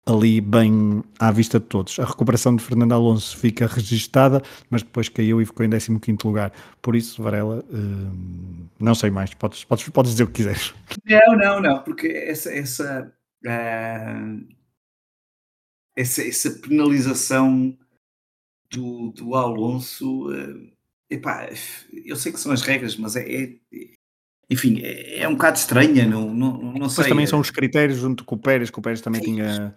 ali 0.05 0.39
bem 0.39 1.03
à 1.19 1.31
vista 1.31 1.59
de 1.59 1.65
todos. 1.65 1.99
A 1.99 2.05
recuperação 2.05 2.55
de 2.55 2.63
Fernando 2.63 2.93
Alonso 2.93 3.37
fica 3.37 3.65
registada, 3.65 4.41
mas 4.69 4.83
depois 4.83 5.09
caiu 5.09 5.41
e 5.41 5.45
ficou 5.45 5.65
em 5.65 5.69
15 5.69 5.99
lugar. 6.23 6.51
Por 6.81 6.95
isso, 6.95 7.21
Varela, 7.23 7.65
uh, 7.69 8.67
não 8.79 8.93
sei 8.93 9.09
mais, 9.09 9.33
podes, 9.33 9.63
podes, 9.63 9.89
podes 9.89 10.11
dizer 10.11 10.23
o 10.23 10.27
que 10.27 10.33
quiseres. 10.33 10.73
Não, 11.05 11.37
não, 11.37 11.61
não, 11.61 11.83
porque 11.83 12.07
essa, 12.07 12.53
essa, 12.53 13.11
uh, 13.45 14.55
essa, 15.95 16.21
essa 16.21 16.51
penalização 16.51 17.75
do, 18.71 19.09
do 19.11 19.33
Alonso, 19.33 20.29
uh, 20.29 20.71
epá, 21.09 21.49
eu 22.05 22.15
sei 22.15 22.31
que 22.31 22.39
são 22.39 22.51
as 22.51 22.61
regras, 22.61 22.95
mas 22.95 23.15
é, 23.15 23.21
é 23.21 23.55
enfim, 24.47 24.79
é, 24.83 25.21
é, 25.21 25.27
um 25.27 25.33
bocado 25.33 25.57
estranha, 25.57 26.05
não, 26.05 26.31
não, 26.31 26.73
não 26.73 26.89
sei. 26.89 27.03
Mas 27.03 27.09
também 27.09 27.25
são 27.25 27.39
os 27.39 27.49
critérios 27.49 27.97
junto 27.97 28.23
com 28.23 28.35
o 28.35 28.39
Pérez, 28.39 28.69
que 28.69 28.77
o 28.77 28.81
Pérez 28.81 29.01
também 29.01 29.21
Sim. 29.21 29.33
tinha 29.33 29.75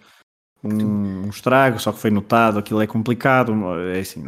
um, 0.63 1.27
um, 1.27 1.29
estrago, 1.31 1.79
só 1.79 1.93
que 1.93 2.01
foi 2.01 2.11
notado, 2.11 2.59
aquilo 2.59 2.81
é 2.81 2.87
complicado, 2.87 3.53
é 3.93 4.01
assim, 4.01 4.25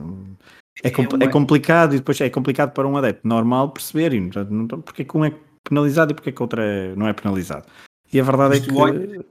é, 0.83 0.89
é, 0.89 0.99
uma... 0.99 1.25
é, 1.25 1.29
complicado 1.29 1.95
e 1.95 1.99
depois 1.99 2.21
é 2.21 2.31
complicado 2.31 2.73
para 2.73 2.87
um 2.87 2.97
adepto 2.97 3.27
normal 3.27 3.73
perceber 3.73 4.13
e, 4.13 4.21
não, 4.21 4.67
porque 4.81 5.03
é 5.03 5.05
que 5.05 5.17
um 5.17 5.25
é 5.25 5.35
penalizado 5.65 6.13
e 6.13 6.15
porque 6.15 6.31
é 6.31 6.33
que 6.33 6.43
outro 6.43 6.61
é, 6.61 6.95
não 6.95 7.09
é 7.09 7.13
penalizado. 7.13 7.67
E 8.13 8.21
a 8.21 8.25
verdade 8.25 8.59
Mas 8.59 8.63
é 8.63 8.71
que... 8.71 8.75
Olha... 8.75 9.31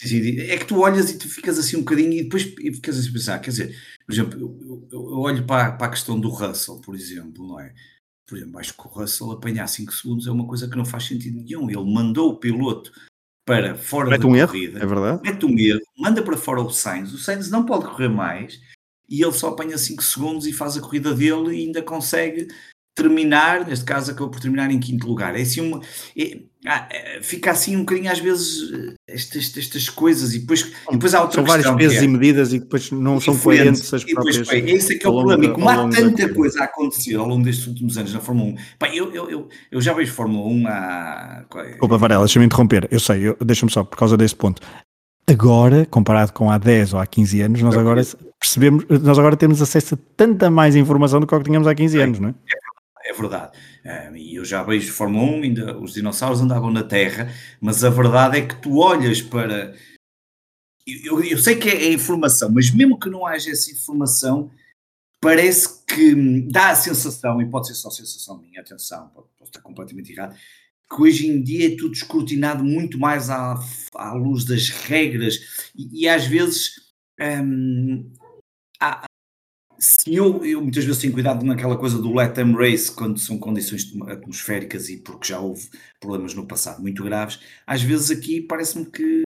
É 0.00 0.58
que 0.58 0.66
tu 0.66 0.80
olhas 0.80 1.10
e 1.10 1.18
tu 1.18 1.28
ficas 1.28 1.58
assim 1.58 1.76
um 1.76 1.80
bocadinho 1.80 2.12
e 2.12 2.22
depois 2.22 2.44
e 2.44 2.72
ficas 2.72 2.98
assim 2.98 3.08
a 3.08 3.12
pensar, 3.12 3.38
quer 3.40 3.50
dizer, 3.50 3.74
por 4.06 4.12
exemplo, 4.12 4.38
eu, 4.38 4.86
eu, 4.92 5.10
eu 5.10 5.18
olho 5.18 5.44
para, 5.44 5.72
para 5.72 5.86
a 5.86 5.90
questão 5.90 6.20
do 6.20 6.28
Russell, 6.28 6.80
por 6.80 6.94
exemplo, 6.94 7.48
não 7.48 7.58
é? 7.58 7.74
Por 8.28 8.36
exemplo, 8.36 8.60
acho 8.60 8.74
que 8.74 8.86
o 8.86 8.90
Russell 8.90 9.32
apanhar 9.32 9.66
5 9.66 9.92
segundos 9.92 10.26
é 10.26 10.30
uma 10.30 10.46
coisa 10.46 10.68
que 10.68 10.76
não 10.76 10.84
faz 10.84 11.04
sentido 11.04 11.42
nenhum. 11.42 11.70
Ele 11.70 11.92
mandou 11.92 12.30
o 12.30 12.36
piloto 12.36 12.92
para 13.48 13.74
fora 13.74 14.10
mete 14.10 14.20
da 14.20 14.26
um 14.28 14.46
corrida, 14.46 14.78
erro, 14.78 14.84
é 14.84 14.86
verdade? 14.86 15.22
mete 15.22 15.46
um 15.46 15.58
erro, 15.58 15.80
manda 15.96 16.22
para 16.22 16.36
fora 16.36 16.60
o 16.60 16.70
Sainz. 16.70 17.12
O 17.12 17.18
Sainz 17.18 17.50
não 17.50 17.64
pode 17.64 17.86
correr 17.86 18.08
mais 18.08 18.60
e 19.08 19.22
ele 19.22 19.32
só 19.32 19.48
apanha 19.48 19.78
5 19.78 20.02
segundos 20.02 20.46
e 20.46 20.52
faz 20.52 20.76
a 20.76 20.80
corrida 20.80 21.14
dele 21.14 21.56
e 21.56 21.66
ainda 21.66 21.82
consegue 21.82 22.48
terminar, 23.02 23.66
neste 23.66 23.84
caso 23.84 24.10
acabou 24.10 24.28
por 24.28 24.40
terminar 24.40 24.70
em 24.70 24.80
quinto 24.80 25.06
lugar. 25.06 25.38
É 25.38 25.42
assim 25.42 25.60
uma. 25.60 25.80
É, 26.16 26.40
é, 26.66 27.20
fica 27.22 27.52
assim 27.52 27.76
um 27.76 27.80
bocadinho 27.80 28.10
às 28.10 28.18
vezes 28.18 28.96
estas, 29.06 29.56
estas 29.56 29.88
coisas 29.88 30.34
e 30.34 30.40
depois, 30.40 30.72
e 30.90 30.92
depois 30.92 31.14
há 31.14 31.22
outra 31.22 31.36
São 31.36 31.44
vários 31.44 31.70
pesos 31.76 31.98
é, 31.98 32.04
e 32.04 32.08
medidas 32.08 32.52
e 32.52 32.58
depois 32.58 32.90
não 32.90 33.20
são 33.20 33.36
coerentes 33.38 33.94
as 33.94 34.02
próprias. 34.04 34.38
Depois, 34.38 34.62
pá, 34.62 34.70
esse 34.70 34.94
é 34.94 34.98
que 34.98 35.06
é 35.06 35.08
o 35.08 35.12
problema. 35.12 35.54
Como 35.54 35.68
há 35.68 35.88
tanta 35.88 36.28
coisa 36.34 36.60
a 36.60 36.64
acontecer 36.64 37.14
ao 37.14 37.28
longo 37.28 37.44
destes 37.44 37.66
últimos 37.66 37.96
anos 37.96 38.12
na 38.12 38.20
Fórmula 38.20 38.50
1, 38.50 38.56
pá, 38.78 38.88
eu, 38.88 39.14
eu, 39.14 39.30
eu, 39.30 39.48
eu 39.70 39.80
já 39.80 39.92
vejo 39.92 40.12
Fórmula 40.12 40.48
1 40.48 40.66
há. 40.66 41.44
Desculpa, 41.68 41.96
Varela, 41.96 42.24
deixa-me 42.24 42.46
interromper. 42.46 42.88
Eu 42.90 42.98
sei, 42.98 43.34
deixa-me 43.44 43.70
só, 43.70 43.84
por 43.84 43.96
causa 43.96 44.16
desse 44.16 44.34
ponto. 44.34 44.60
Agora, 45.28 45.86
comparado 45.86 46.32
com 46.32 46.50
há 46.50 46.56
10 46.56 46.94
ou 46.94 47.00
há 47.00 47.06
15 47.06 47.42
anos, 47.42 47.62
nós 47.62 47.76
agora 47.76 48.02
percebemos, 48.40 48.84
nós 48.88 49.18
agora 49.18 49.36
temos 49.36 49.60
acesso 49.60 49.94
a 49.94 49.98
tanta 50.16 50.50
mais 50.50 50.74
informação 50.74 51.20
do 51.20 51.26
que, 51.26 51.36
que 51.36 51.44
tínhamos 51.44 51.68
há 51.68 51.74
15 51.74 52.00
anos, 52.00 52.18
não 52.18 52.30
é? 52.30 52.34
Verdade. 53.18 53.58
E 54.16 54.36
eu 54.36 54.44
já 54.44 54.62
vejo 54.62 54.92
Fórmula 54.92 55.38
1, 55.38 55.42
ainda 55.42 55.78
os 55.78 55.94
dinossauros 55.94 56.40
andavam 56.40 56.70
na 56.70 56.82
Terra, 56.82 57.32
mas 57.60 57.84
a 57.84 57.90
verdade 57.90 58.38
é 58.38 58.46
que 58.46 58.56
tu 58.56 58.78
olhas 58.78 59.20
para. 59.20 59.74
Eu, 60.86 61.22
eu 61.22 61.38
sei 61.38 61.56
que 61.56 61.68
é, 61.68 61.84
é 61.84 61.92
informação, 61.92 62.50
mas 62.50 62.70
mesmo 62.70 62.98
que 62.98 63.10
não 63.10 63.26
haja 63.26 63.50
essa 63.50 63.70
informação, 63.70 64.50
parece 65.20 65.84
que 65.84 66.14
dá 66.50 66.70
a 66.70 66.74
sensação, 66.74 67.40
e 67.42 67.50
pode 67.50 67.66
ser 67.66 67.74
só 67.74 67.90
sensação 67.90 68.38
minha, 68.38 68.60
atenção, 68.60 69.08
pode, 69.08 69.26
pode 69.38 69.50
estar 69.50 69.60
completamente 69.60 70.12
errado, 70.12 70.36
que 70.88 71.02
hoje 71.02 71.28
em 71.28 71.42
dia 71.42 71.72
é 71.72 71.76
tudo 71.76 71.92
escrutinado 71.92 72.64
muito 72.64 72.98
mais 72.98 73.28
à, 73.28 73.58
à 73.94 74.12
luz 74.14 74.44
das 74.44 74.70
regras 74.70 75.70
e, 75.74 76.04
e 76.04 76.08
às 76.08 76.26
vezes 76.26 76.72
hum, 77.20 78.10
há, 78.80 79.04
se 79.78 80.14
eu, 80.14 80.44
eu 80.44 80.60
muitas 80.60 80.84
vezes 80.84 81.00
tenho 81.00 81.12
cuidado 81.12 81.44
naquela 81.44 81.76
coisa 81.76 81.98
do 81.98 82.14
let 82.14 82.34
them 82.34 82.54
race 82.54 82.90
quando 82.90 83.18
são 83.18 83.38
condições 83.38 83.92
atmosféricas 84.08 84.88
e 84.88 84.96
porque 84.96 85.28
já 85.28 85.38
houve 85.38 85.68
problemas 86.00 86.34
no 86.34 86.46
passado 86.46 86.80
muito 86.82 87.02
graves, 87.04 87.40
às 87.66 87.82
vezes 87.82 88.10
aqui 88.10 88.40
parece-me 88.40 88.86
que 88.86 89.22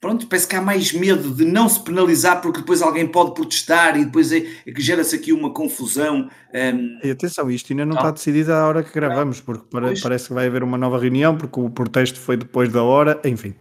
pronto, 0.00 0.26
parece 0.26 0.48
que 0.48 0.56
há 0.56 0.60
mais 0.60 0.92
medo 0.92 1.34
de 1.34 1.44
não 1.44 1.68
se 1.68 1.82
penalizar 1.82 2.40
porque 2.40 2.60
depois 2.60 2.82
alguém 2.82 3.06
pode 3.06 3.34
protestar 3.34 3.96
e 3.98 4.04
depois 4.04 4.32
é, 4.32 4.46
é 4.66 4.72
que 4.72 4.80
gera-se 4.80 5.14
aqui 5.14 5.32
uma 5.32 5.52
confusão. 5.52 6.28
Um... 6.54 7.06
E 7.06 7.10
atenção, 7.10 7.50
isto 7.50 7.72
ainda 7.72 7.84
não, 7.84 7.94
não, 7.94 8.00
está 8.00 8.10
decidido 8.10 8.52
à 8.52 8.66
hora 8.66 8.82
que 8.82 8.92
gravamos, 8.92 9.40
porque 9.40 9.66
para, 9.70 9.92
parece 10.02 10.28
que 10.28 10.34
vai 10.34 10.46
haver 10.46 10.62
uma 10.62 10.78
nova 10.78 10.98
reunião, 10.98 11.36
porque 11.36 11.60
o 11.60 11.70
protesto 11.70 12.18
foi 12.18 12.36
depois 12.36 12.72
da 12.72 12.82
hora, 12.82 13.20
enfim. 13.24 13.54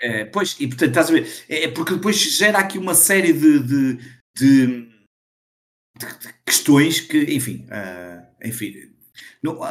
É, 0.00 0.24
pois, 0.24 0.56
e 0.60 0.68
portanto, 0.68 0.90
estás 0.90 1.10
a 1.10 1.12
ver, 1.12 1.28
é, 1.48 1.64
é 1.64 1.68
porque 1.68 1.94
depois 1.94 2.16
gera 2.16 2.58
aqui 2.58 2.78
uma 2.78 2.94
série 2.94 3.32
de, 3.32 3.58
de, 3.58 3.98
de 4.36 4.38
de, 4.38 4.66
de 4.66 4.87
questões 6.44 7.00
que, 7.00 7.18
enfim, 7.34 7.66
uh, 7.66 8.22
enfim, 8.44 8.74
não, 9.42 9.60
uh, 9.60 9.66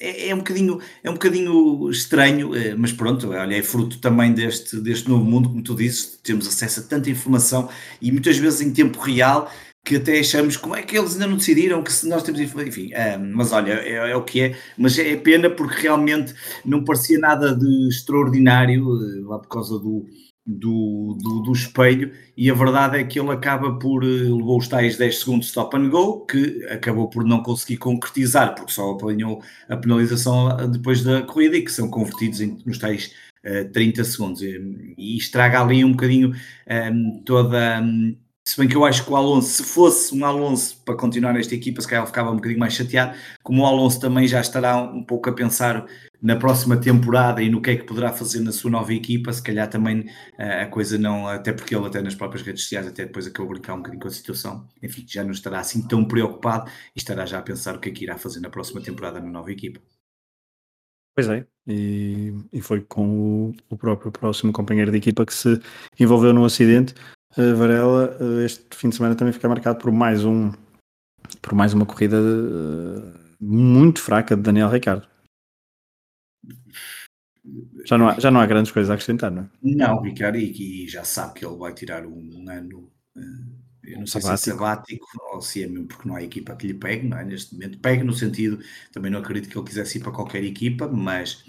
é, 0.00 0.28
é, 0.28 0.34
um 0.34 0.38
bocadinho, 0.38 0.80
é 1.02 1.10
um 1.10 1.14
bocadinho 1.14 1.90
estranho, 1.90 2.50
uh, 2.50 2.78
mas 2.78 2.92
pronto, 2.92 3.30
olha, 3.30 3.56
é 3.56 3.62
fruto 3.62 3.98
também 3.98 4.32
deste, 4.32 4.80
deste 4.80 5.08
novo 5.08 5.24
mundo, 5.24 5.48
como 5.48 5.62
tu 5.62 5.74
dizes, 5.74 6.18
temos 6.22 6.46
acesso 6.46 6.80
a 6.80 6.82
tanta 6.84 7.10
informação 7.10 7.68
e 8.00 8.12
muitas 8.12 8.36
vezes 8.36 8.60
em 8.60 8.72
tempo 8.72 8.98
real 9.00 9.50
que 9.84 9.96
até 9.96 10.18
achamos 10.18 10.56
como 10.56 10.76
é 10.76 10.82
que 10.82 10.98
eles 10.98 11.14
ainda 11.14 11.26
não 11.26 11.36
decidiram 11.38 11.82
que 11.82 11.90
se 11.90 12.06
nós 12.06 12.22
temos 12.22 12.38
enfim, 12.40 12.90
mas 13.32 13.52
olha, 13.52 13.72
é, 13.72 14.10
é, 14.10 14.16
o 14.16 14.22
que 14.22 14.42
é, 14.42 14.58
mas 14.76 14.98
é 14.98 15.16
pena 15.16 15.48
porque 15.48 15.80
realmente 15.82 16.34
não 16.62 16.84
parecia 16.84 17.18
nada 17.18 17.56
de 17.56 17.88
extraordinário 17.88 18.84
lá 19.26 19.38
por 19.38 19.48
causa 19.48 19.78
do, 19.78 20.04
do, 20.48 21.14
do, 21.22 21.42
do, 21.42 21.52
espelho 21.52 22.10
e 22.34 22.50
a 22.50 22.54
verdade 22.54 22.98
é 22.98 23.04
que 23.04 23.20
ele 23.20 23.30
acaba 23.30 23.78
por 23.78 24.02
eh, 24.02 24.06
levou 24.06 24.56
os 24.56 24.66
tais 24.66 24.96
10 24.96 25.18
segundos 25.18 25.48
stop 25.48 25.76
and 25.76 25.90
go 25.90 26.24
que 26.24 26.64
acabou 26.70 27.10
por 27.10 27.22
não 27.22 27.42
conseguir 27.42 27.76
concretizar 27.76 28.54
porque 28.54 28.72
só 28.72 28.92
apanhou 28.92 29.42
a 29.68 29.76
penalização 29.76 30.70
depois 30.70 31.04
da 31.04 31.20
corrida 31.20 31.58
e 31.58 31.62
que 31.62 31.70
são 31.70 31.90
convertidos 31.90 32.40
em, 32.40 32.56
nos 32.64 32.78
tais 32.78 33.08
uh, 33.44 33.48
eh, 33.48 33.64
30 33.64 34.04
segundos. 34.04 34.40
E, 34.40 34.94
e, 34.96 35.18
estraga 35.18 35.60
ali 35.60 35.84
um 35.84 35.90
bocadinho 35.90 36.30
um, 36.30 36.34
ehm, 36.66 37.22
toda 37.26 37.82
um, 37.82 38.16
se 38.48 38.56
bem 38.56 38.66
que 38.66 38.74
eu 38.74 38.82
acho 38.82 39.04
que 39.04 39.12
o 39.12 39.16
Alonso, 39.16 39.62
se 39.62 39.62
fosse 39.62 40.14
um 40.14 40.24
Alonso 40.24 40.80
para 40.82 40.96
continuar 40.96 41.34
nesta 41.34 41.54
equipa, 41.54 41.82
se 41.82 41.86
calhar 41.86 42.06
ficava 42.06 42.30
um 42.30 42.36
bocadinho 42.36 42.58
mais 42.58 42.72
chateado, 42.72 43.14
como 43.42 43.62
o 43.62 43.66
Alonso 43.66 44.00
também 44.00 44.26
já 44.26 44.40
estará 44.40 44.80
um 44.80 45.04
pouco 45.04 45.28
a 45.28 45.34
pensar 45.34 45.86
na 46.20 46.34
próxima 46.34 46.74
temporada 46.78 47.42
e 47.42 47.50
no 47.50 47.60
que 47.60 47.72
é 47.72 47.76
que 47.76 47.84
poderá 47.84 48.10
fazer 48.10 48.40
na 48.40 48.50
sua 48.50 48.70
nova 48.70 48.94
equipa, 48.94 49.30
se 49.34 49.42
calhar 49.42 49.68
também 49.68 50.00
uh, 50.38 50.62
a 50.62 50.66
coisa 50.66 50.96
não, 50.96 51.28
até 51.28 51.52
porque 51.52 51.76
ele 51.76 51.86
até 51.86 52.00
nas 52.00 52.14
próprias 52.14 52.42
redes 52.42 52.62
sociais, 52.62 52.86
até 52.86 53.04
depois 53.04 53.26
acabou 53.26 53.52
de 53.52 53.60
brincar 53.60 53.74
um 53.74 53.78
bocadinho 53.78 54.00
com 54.00 54.08
a 54.08 54.12
situação, 54.12 54.66
enfim, 54.82 55.04
já 55.06 55.22
não 55.22 55.32
estará 55.32 55.60
assim 55.60 55.86
tão 55.86 56.06
preocupado 56.06 56.70
e 56.96 56.98
estará 56.98 57.26
já 57.26 57.40
a 57.40 57.42
pensar 57.42 57.76
o 57.76 57.78
que 57.78 57.90
é 57.90 57.92
que 57.92 58.04
irá 58.04 58.16
fazer 58.16 58.40
na 58.40 58.48
próxima 58.48 58.80
temporada 58.80 59.20
na 59.20 59.28
nova 59.28 59.52
equipa. 59.52 59.78
Pois 61.14 61.28
é, 61.28 61.44
e, 61.66 62.32
e 62.50 62.62
foi 62.62 62.80
com 62.80 63.48
o, 63.48 63.54
o, 63.68 63.76
próprio 63.76 64.10
próximo 64.10 64.52
companheiro 64.52 64.90
de 64.90 64.96
equipa 64.96 65.26
que 65.26 65.34
se 65.34 65.60
envolveu 66.00 66.32
num 66.32 66.44
acidente. 66.44 66.94
Uh, 67.36 67.54
Varela, 67.56 68.16
uh, 68.20 68.40
este 68.40 68.64
fim 68.74 68.88
de 68.88 68.96
semana 68.96 69.14
também 69.14 69.32
fica 69.32 69.48
marcado 69.48 69.78
por 69.78 69.92
mais 69.92 70.24
um 70.24 70.50
por 71.42 71.54
mais 71.54 71.74
uma 71.74 71.84
corrida 71.84 72.16
uh, 72.16 73.18
muito 73.40 74.00
fraca 74.00 74.36
de 74.36 74.42
Daniel 74.42 74.70
Ricardo. 74.70 75.06
Já 77.84 77.96
não, 77.96 78.08
há, 78.08 78.18
já 78.18 78.30
não 78.30 78.40
há 78.40 78.46
grandes 78.46 78.72
coisas 78.72 78.90
a 78.90 78.94
acrescentar, 78.94 79.30
não 79.30 79.42
é? 79.42 79.50
Não, 79.62 80.02
Ricardo, 80.02 80.36
e, 80.36 80.84
e 80.84 80.88
já 80.88 81.04
sabe 81.04 81.34
que 81.34 81.46
ele 81.46 81.56
vai 81.56 81.72
tirar 81.72 82.04
um 82.06 82.44
ano, 82.48 82.90
uh, 83.16 83.58
eu 83.84 84.00
não 84.00 84.06
sei 84.06 84.20
sabático. 84.20 84.44
se 84.44 84.50
é 84.50 84.52
sabático 84.52 85.06
ou 85.32 85.40
se 85.40 85.62
é 85.62 85.66
mesmo 85.66 85.86
porque 85.86 86.08
não 86.08 86.16
há 86.16 86.22
equipa 86.22 86.56
que 86.56 86.66
lhe 86.66 86.74
pegue, 86.74 87.08
não 87.08 87.18
é? 87.18 87.24
Neste 87.24 87.54
momento, 87.54 87.78
pegue 87.78 88.04
no 88.04 88.12
sentido, 88.12 88.58
também 88.92 89.10
não 89.10 89.20
acredito 89.20 89.48
que 89.48 89.56
ele 89.56 89.66
quisesse 89.66 89.98
ir 89.98 90.02
para 90.02 90.12
qualquer 90.12 90.44
equipa, 90.44 90.88
mas 90.88 91.44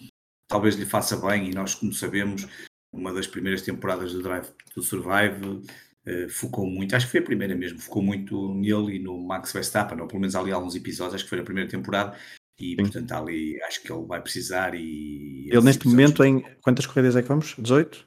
talvez 0.48 0.76
lhe 0.76 0.86
faça 0.86 1.18
bem. 1.18 1.50
E 1.50 1.54
nós, 1.54 1.76
como 1.76 1.92
sabemos, 1.92 2.48
uma 2.92 3.14
das 3.14 3.28
primeiras 3.28 3.62
temporadas 3.62 4.14
do 4.14 4.22
Drive 4.22 4.48
do 4.76 4.82
Survive 4.82 5.46
uh, 5.46 6.30
focou 6.30 6.66
muito, 6.66 6.96
acho 6.96 7.06
que 7.06 7.12
foi 7.12 7.20
a 7.20 7.24
primeira 7.24 7.56
mesmo, 7.56 7.80
focou 7.80 8.02
muito 8.02 8.54
nele 8.56 8.96
e 8.96 9.00
no 9.00 9.18
Max 9.20 9.52
Verstappen, 9.52 10.00
ou 10.00 10.08
pelo 10.08 10.20
menos 10.20 10.36
ali 10.36 10.52
alguns 10.52 10.76
episódios, 10.76 11.16
acho 11.16 11.24
que 11.24 11.30
foi 11.30 11.40
a 11.40 11.44
primeira 11.44 11.70
temporada, 11.70 12.16
e 12.60 12.72
Sim. 12.72 12.76
portanto 12.78 13.12
ali 13.14 13.62
acho 13.64 13.82
que 13.82 13.92
ele 13.92 14.06
vai 14.06 14.22
precisar 14.22 14.74
e... 14.76 15.48
Ele 15.50 15.62
neste 15.62 15.88
momento 15.88 16.24
em 16.24 16.44
quantas 16.62 16.86
corridas 16.86 17.16
é 17.16 17.22
que 17.22 17.28
vamos? 17.28 17.56
18? 17.58 18.06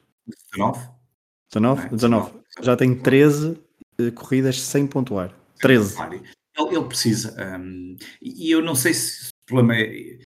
19. 0.52 0.88
19? 1.52 1.88
19. 1.90 2.32
Já 2.60 2.76
tem 2.76 2.94
13 2.94 3.48
uh, 3.48 3.58
eh, 3.98 4.10
corridas 4.10 4.60
sem 4.60 4.86
pontuar. 4.86 5.34
13. 5.60 5.96
Ele, 6.02 6.76
ele 6.76 6.84
precisa. 6.84 7.34
Um, 7.58 7.96
e 8.20 8.50
eu 8.50 8.62
não 8.62 8.74
sei 8.74 8.92
se 8.94 9.30
o 9.30 9.46
problema 9.46 9.76
é... 9.76 10.18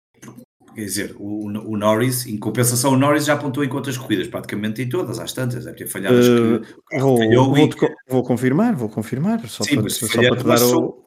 Quer 0.76 0.84
dizer, 0.84 1.16
o, 1.18 1.46
o, 1.46 1.74
Norris, 1.74 2.26
em 2.26 2.36
compensação, 2.36 2.92
o 2.92 2.98
Norris 2.98 3.24
já 3.24 3.32
apontou 3.32 3.64
em 3.64 3.68
quantas 3.68 3.96
corridas? 3.96 4.28
Praticamente 4.28 4.82
em 4.82 4.88
todas, 4.90 5.18
às 5.18 5.32
tantas, 5.32 5.64
deve 5.64 5.78
ter 5.78 5.86
falhado. 5.86 6.14
Uh, 6.14 6.60
que, 6.60 6.98
vou, 6.98 7.16
vou, 7.16 7.56
e... 7.56 7.70
vou, 8.06 8.22
confirmar, 8.22 8.76
vou 8.76 8.90
confirmar, 8.90 9.40
só 9.48 9.64
Sim, 9.64 9.80
para, 9.80 9.88
só 9.88 10.06
para 10.06 10.36
te 10.36 10.44
dar 10.44 10.62
o, 10.62 11.06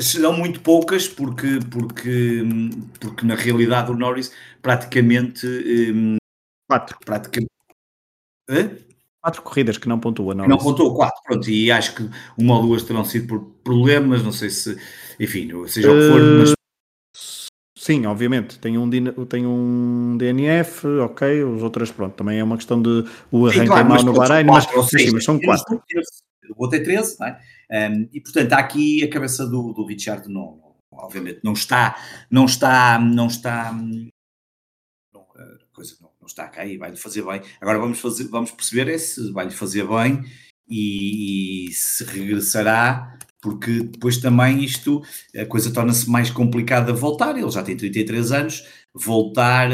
Serão 0.00 0.32
muito 0.32 0.60
poucas, 0.60 1.08
porque, 1.08 1.58
porque, 1.68 2.44
porque 3.00 3.26
na 3.26 3.34
realidade 3.34 3.90
o 3.90 3.96
Norris 3.96 4.32
praticamente. 4.62 5.44
Um, 5.44 6.16
quatro. 6.68 6.96
Praticamente, 7.04 7.50
Quatro 9.20 9.42
corridas 9.42 9.78
que 9.78 9.88
não 9.88 9.98
pontua, 9.98 10.34
Norris. 10.34 10.50
Não 10.50 10.58
pontuou 10.58 10.94
quatro, 10.94 11.20
pronto, 11.24 11.48
e 11.50 11.72
acho 11.72 11.94
que 11.96 12.08
uma 12.36 12.56
ou 12.56 12.62
duas 12.62 12.82
terão 12.84 13.04
sido 13.04 13.26
por 13.26 13.40
problemas, 13.64 14.22
não 14.22 14.30
sei 14.30 14.50
se. 14.50 14.78
Enfim, 15.18 15.50
seja 15.66 15.90
o 15.90 15.94
que 15.94 16.08
for, 16.08 16.20
mas. 16.20 16.53
Sim, 17.84 18.06
obviamente, 18.06 18.58
tem 18.58 18.78
um, 18.78 18.88
tem 19.26 19.46
um 19.46 20.16
DNF, 20.16 20.86
ok, 21.02 21.44
os 21.44 21.62
outros, 21.62 21.92
pronto, 21.92 22.14
também 22.14 22.38
é 22.38 22.42
uma 22.42 22.56
questão 22.56 22.80
de 22.80 23.04
o 23.30 23.46
arranque 23.46 23.66
claro, 23.66 23.86
mal 23.86 24.02
no 24.02 24.14
Bahrein, 24.14 24.46
mas, 24.46 24.64
sim, 24.88 25.10
mas 25.12 25.22
são 25.22 25.38
quatro. 25.38 25.82
Eu 25.90 26.54
vou 26.56 26.66
ter 26.66 26.80
13, 26.80 27.20
não 27.20 27.26
é? 27.26 27.38
Um, 27.90 28.08
e 28.10 28.22
portanto, 28.22 28.54
há 28.54 28.58
aqui 28.58 29.04
a 29.04 29.10
cabeça 29.10 29.46
do, 29.46 29.74
do 29.74 29.84
Richard, 29.84 30.26
não, 30.30 30.62
obviamente, 30.90 31.40
não 31.44 31.52
está, 31.52 31.94
não 32.30 32.46
está, 32.46 32.98
não 32.98 33.26
está, 33.26 33.70
não, 35.12 35.26
coisa 35.70 35.94
não, 36.00 36.08
não 36.22 36.26
está 36.26 36.48
cá 36.48 36.64
e 36.64 36.78
vai-lhe 36.78 36.96
fazer 36.96 37.22
bem. 37.22 37.42
Agora 37.60 37.78
vamos, 37.78 38.00
fazer, 38.00 38.28
vamos 38.28 38.50
perceber 38.50 38.88
é 38.88 38.96
se 38.96 39.30
vai-lhe 39.30 39.50
fazer 39.50 39.86
bem 39.86 40.24
e, 40.66 41.68
e 41.68 41.72
se 41.74 42.02
regressará 42.02 43.18
porque 43.44 43.80
depois 43.80 44.16
também 44.16 44.64
isto, 44.64 45.02
a 45.36 45.44
coisa 45.44 45.70
torna-se 45.70 46.08
mais 46.08 46.30
complicada 46.30 46.94
voltar, 46.94 47.36
ele 47.36 47.50
já 47.50 47.62
tem 47.62 47.76
33 47.76 48.32
anos, 48.32 48.66
voltar 48.94 49.68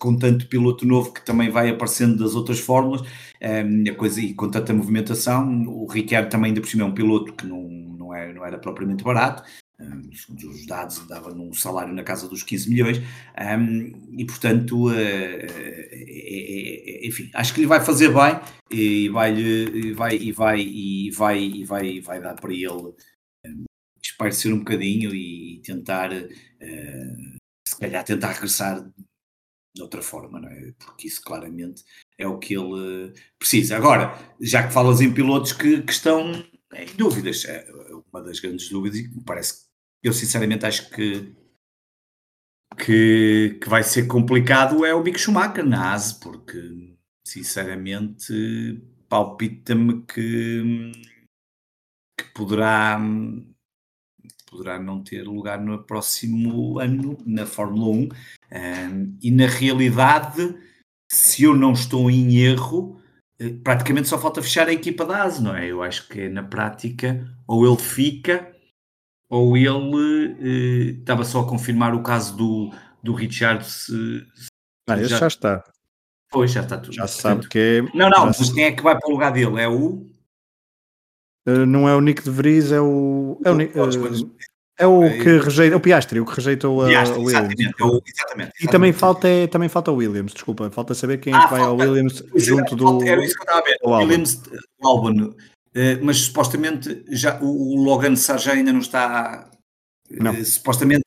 com 0.00 0.16
tanto 0.16 0.48
piloto 0.48 0.86
novo 0.86 1.12
que 1.12 1.22
também 1.22 1.50
vai 1.50 1.68
aparecendo 1.68 2.16
das 2.16 2.34
outras 2.34 2.58
fórmulas, 2.58 3.02
um, 3.42 3.90
a 3.90 3.94
coisa, 3.94 4.18
e 4.18 4.32
com 4.32 4.50
tanta 4.50 4.72
movimentação, 4.72 5.66
o 5.68 5.86
Ricciardo 5.86 6.30
também 6.30 6.48
ainda 6.48 6.62
por 6.62 6.68
cima 6.70 6.84
é 6.84 6.86
um 6.86 6.94
piloto 6.94 7.34
que 7.34 7.46
não, 7.46 7.62
não, 7.68 8.14
é, 8.14 8.32
não 8.32 8.46
era 8.46 8.58
propriamente 8.58 9.04
barato, 9.04 9.42
um, 9.80 10.10
os 10.50 10.66
dados 10.66 11.06
dava 11.06 11.32
num 11.32 11.52
salário 11.52 11.94
na 11.94 12.02
casa 12.02 12.28
dos 12.28 12.42
15 12.42 12.68
milhões, 12.68 12.98
um, 12.98 14.18
e 14.18 14.24
portanto, 14.24 14.88
uh, 14.88 14.92
é, 14.92 15.46
é, 17.02 17.06
enfim, 17.06 17.30
acho 17.34 17.54
que 17.54 17.60
lhe 17.60 17.66
vai 17.66 17.84
fazer 17.84 18.08
bem 18.08 18.40
e 18.70 19.08
vai, 19.08 19.38
e 19.38 19.92
vai, 19.92 20.16
e 20.16 20.32
vai, 20.32 20.60
e 20.60 21.10
vai, 21.10 21.38
e 21.44 21.64
vai, 21.64 22.00
vai 22.00 22.20
dar 22.20 22.34
para 22.34 22.52
ele 22.52 22.92
um, 23.46 23.64
esparecer 24.02 24.52
um 24.52 24.58
bocadinho 24.58 25.14
e 25.14 25.60
tentar, 25.64 26.12
uh, 26.12 27.38
se 27.66 27.78
calhar 27.78 28.04
tentar 28.04 28.32
regressar 28.32 28.84
de 29.74 29.82
outra 29.82 30.02
forma, 30.02 30.40
não 30.40 30.48
é? 30.48 30.72
Porque 30.78 31.06
isso 31.06 31.22
claramente 31.22 31.84
é 32.18 32.26
o 32.26 32.38
que 32.38 32.54
ele 32.54 33.12
precisa. 33.38 33.76
Agora, 33.76 34.18
já 34.40 34.66
que 34.66 34.72
falas 34.72 35.00
em 35.00 35.14
pilotos 35.14 35.52
que, 35.52 35.82
que 35.82 35.92
estão 35.92 36.32
em 36.74 36.96
dúvidas, 36.96 37.44
é 37.44 37.64
uma 38.12 38.22
das 38.22 38.40
grandes 38.40 38.68
dúvidas, 38.68 38.98
e 38.98 39.08
parece 39.24 39.54
que 39.54 39.67
eu 40.08 40.12
sinceramente 40.12 40.66
acho 40.66 40.90
que, 40.90 41.34
que, 42.76 43.58
que 43.60 43.68
vai 43.68 43.82
ser 43.82 44.06
complicado 44.06 44.84
é 44.84 44.94
o 44.94 45.02
Mick 45.02 45.18
Schumacher 45.18 45.64
na 45.64 45.92
ASE, 45.92 46.18
porque 46.20 46.96
sinceramente 47.26 48.82
palpita-me 49.08 50.02
que, 50.02 50.92
que 52.18 52.24
poderá 52.34 52.98
poderá 54.50 54.78
não 54.78 55.02
ter 55.02 55.22
lugar 55.22 55.60
no 55.60 55.82
próximo 55.84 56.78
ano 56.78 57.18
na 57.24 57.44
Fórmula 57.44 57.88
1. 57.88 58.08
Um, 58.50 59.18
e 59.22 59.30
na 59.30 59.46
realidade, 59.46 60.56
se 61.10 61.44
eu 61.44 61.54
não 61.54 61.72
estou 61.72 62.10
em 62.10 62.38
erro, 62.38 63.00
eh, 63.38 63.50
praticamente 63.62 64.08
só 64.08 64.18
falta 64.18 64.42
fechar 64.42 64.68
a 64.68 64.72
equipa 64.72 65.04
da 65.04 65.24
ASE, 65.24 65.42
não 65.42 65.54
é? 65.54 65.66
Eu 65.70 65.82
acho 65.82 66.08
que 66.08 66.28
na 66.28 66.42
prática, 66.42 67.28
ou 67.46 67.66
ele 67.66 67.76
fica, 67.76 68.52
ou 69.28 69.56
ele 69.56 70.36
eh, 70.40 70.98
estava 71.00 71.24
só 71.24 71.40
a 71.40 71.46
confirmar 71.46 71.94
o 71.94 72.02
caso 72.02 72.36
do, 72.36 72.72
do 73.02 73.12
Richard. 73.12 73.64
Se, 73.64 73.92
se 74.34 74.48
ah, 74.88 75.02
já... 75.02 75.18
já 75.18 75.26
está. 75.26 75.64
Pois, 76.30 76.50
já 76.52 76.60
está 76.60 76.78
tudo. 76.78 76.94
Já 76.94 77.06
se 77.06 77.20
sabe 77.20 77.48
que 77.48 77.58
é. 77.58 77.82
Não, 77.96 78.10
não, 78.10 78.26
mas 78.26 78.52
quem 78.52 78.64
é 78.64 78.72
que 78.72 78.82
vai 78.82 78.98
para 78.98 79.08
o 79.08 79.12
lugar 79.12 79.32
dele? 79.32 79.60
É 79.60 79.68
o. 79.68 80.06
Uh, 81.46 81.66
não 81.66 81.88
é 81.88 81.94
o 81.94 82.00
Nick 82.00 82.22
de 82.22 82.30
Vries, 82.30 82.72
é 82.72 82.80
o. 82.80 83.40
É 83.44 83.50
o, 83.50 83.56
uh, 83.56 84.38
é 84.80 84.86
o 84.86 85.00
que 85.10 85.38
rejeita, 85.38 85.76
o 85.76 85.80
Piastri, 85.80 86.20
o 86.20 86.24
que 86.24 86.36
rejeitou 86.36 86.84
a, 86.84 86.86
Piastri, 86.86 87.18
Williams. 87.18 87.50
Exatamente, 87.58 87.82
o, 87.82 87.86
exatamente, 87.86 88.12
exatamente, 88.14 88.52
E 88.64 88.68
também 88.68 88.92
falta, 88.92 89.28
é, 89.28 89.46
também 89.48 89.68
falta 89.68 89.90
o 89.90 89.96
Williams, 89.96 90.32
desculpa, 90.32 90.70
falta 90.70 90.94
saber 90.94 91.18
quem 91.18 91.32
é 91.32 91.36
ah, 91.36 91.44
que 91.44 91.50
vai 91.50 91.60
falta, 91.60 91.82
ao 91.82 91.88
Williams 91.88 92.22
junto 92.36 92.76
do. 92.76 93.02
Era 93.02 93.24
isso 93.24 93.34
que 93.34 93.40
eu 93.40 93.44
estava 93.44 93.58
a 93.58 93.64
ver. 93.64 93.76
O 93.82 93.90
Williams, 93.90 94.42
o 94.80 94.86
Albon, 94.86 95.34
mas 96.02 96.18
supostamente 96.18 97.04
já, 97.10 97.38
o, 97.40 97.82
Logan 97.82 98.16
Sargent 98.16 98.56
ainda 98.58 98.72
não 98.72 98.80
está. 98.80 99.50
Não. 100.10 100.34
supostamente 100.44 101.04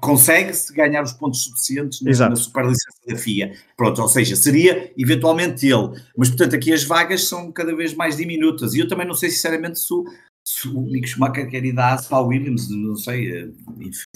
consegue-se 0.00 0.72
ganhar 0.72 1.02
os 1.02 1.12
pontos 1.12 1.44
suficientes 1.44 2.00
na, 2.02 2.30
na 2.30 2.36
superlicença 2.36 2.98
da 3.06 3.16
FIA. 3.16 3.52
Pronto, 3.76 4.02
ou 4.02 4.08
seja, 4.08 4.36
seria 4.36 4.92
eventualmente 4.96 5.66
ele. 5.66 6.00
Mas, 6.16 6.28
portanto, 6.28 6.54
aqui 6.54 6.72
as 6.72 6.84
vagas 6.84 7.24
são 7.28 7.52
cada 7.52 7.74
vez 7.74 7.94
mais 7.94 8.16
diminutas. 8.16 8.74
E 8.74 8.80
eu 8.80 8.88
também 8.88 9.06
não 9.06 9.14
sei, 9.14 9.30
sinceramente, 9.30 9.78
se 9.78 9.92
o, 9.92 10.04
se 10.44 10.68
o 10.68 10.80
Mick 10.80 11.08
Schumacher 11.08 11.48
quer 11.48 11.64
ir 11.64 11.72
da 11.72 11.90
Haas 11.90 12.06
para 12.06 12.18
a 12.18 12.22
Williams, 12.22 12.68
não 12.70 12.96
sei, 12.96 13.30
eh, 13.30 13.48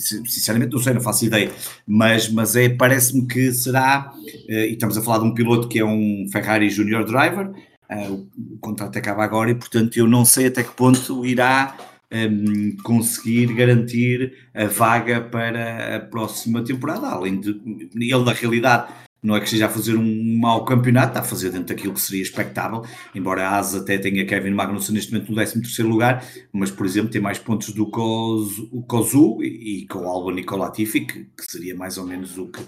sinceramente 0.01 0.73
não 0.73 0.81
sei, 0.81 0.95
não 0.95 1.01
faço 1.01 1.25
ideia. 1.25 1.53
Mas, 1.87 2.29
mas 2.29 2.57
é, 2.57 2.69
parece-me 2.69 3.27
que 3.27 3.53
será, 3.53 4.13
eh, 4.49 4.69
e 4.69 4.73
estamos 4.73 4.97
a 4.97 5.03
falar 5.03 5.19
de 5.19 5.25
um 5.25 5.35
piloto 5.35 5.69
que 5.69 5.79
é 5.79 5.85
um 5.85 6.27
Ferrari 6.33 6.71
Junior 6.71 7.05
Driver, 7.05 7.53
eh, 7.93 8.11
o 8.11 8.59
contrato 8.61 8.99
acaba 8.99 9.25
agora 9.25 9.51
e, 9.51 9.55
portanto, 9.55 9.97
eu 9.97 10.07
não 10.07 10.25
sei 10.25 10.47
até 10.47 10.63
que 10.63 10.73
ponto 10.73 11.25
irá 11.27 11.77
um, 12.13 12.77
conseguir 12.83 13.55
garantir 13.55 14.35
a 14.55 14.67
vaga 14.67 15.21
para 15.21 15.97
a 15.97 16.01
próxima 16.01 16.63
temporada, 16.63 17.09
além 17.09 17.41
de 17.41 17.51
ele 17.95 18.25
na 18.25 18.33
realidade 18.33 18.93
não 19.23 19.37
é 19.37 19.39
que 19.39 19.45
esteja 19.45 19.67
a 19.67 19.69
fazer 19.69 19.95
um 19.95 20.39
mau 20.39 20.65
campeonato, 20.65 21.09
está 21.09 21.21
a 21.21 21.25
fazer 21.25 21.51
dentro 21.51 21.75
daquilo 21.75 21.95
que 21.95 22.01
seria 22.01 22.23
expectável, 22.23 22.85
embora 23.15 23.49
a 23.49 23.57
Asa 23.57 23.79
até 23.79 23.97
tenha 23.97 24.27
Kevin 24.27 24.51
Magnussen 24.51 24.95
neste 24.95 25.13
momento 25.13 25.31
no 25.31 25.37
13 25.37 25.83
lugar, 25.85 26.27
mas 26.53 26.73
por 26.73 26.85
exemplo 26.85 27.11
tem 27.11 27.21
mais 27.21 27.39
pontos 27.39 27.73
do 27.73 27.85
o 27.85 28.83
Kozu 28.83 29.39
e, 29.41 29.83
e 29.83 29.87
com 29.87 30.01
o 30.01 30.09
Albon 30.09 30.39
e 30.39 30.45
com 30.45 30.57
o 30.57 30.59
Latifi, 30.59 31.03
que, 31.03 31.25
que 31.25 31.45
seria 31.49 31.77
mais 31.77 31.99
ou 31.99 32.05
menos 32.05 32.37
o 32.37 32.49
que 32.49 32.61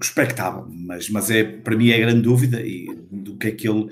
expectável, 0.00 0.66
mas, 0.68 1.08
mas 1.08 1.30
é, 1.30 1.44
para 1.44 1.76
mim 1.76 1.90
é 1.90 1.98
grande 1.98 2.22
dúvida 2.22 2.60
e 2.60 2.86
do 3.10 3.36
que 3.36 3.48
é 3.48 3.52
que 3.52 3.68
ele 3.68 3.88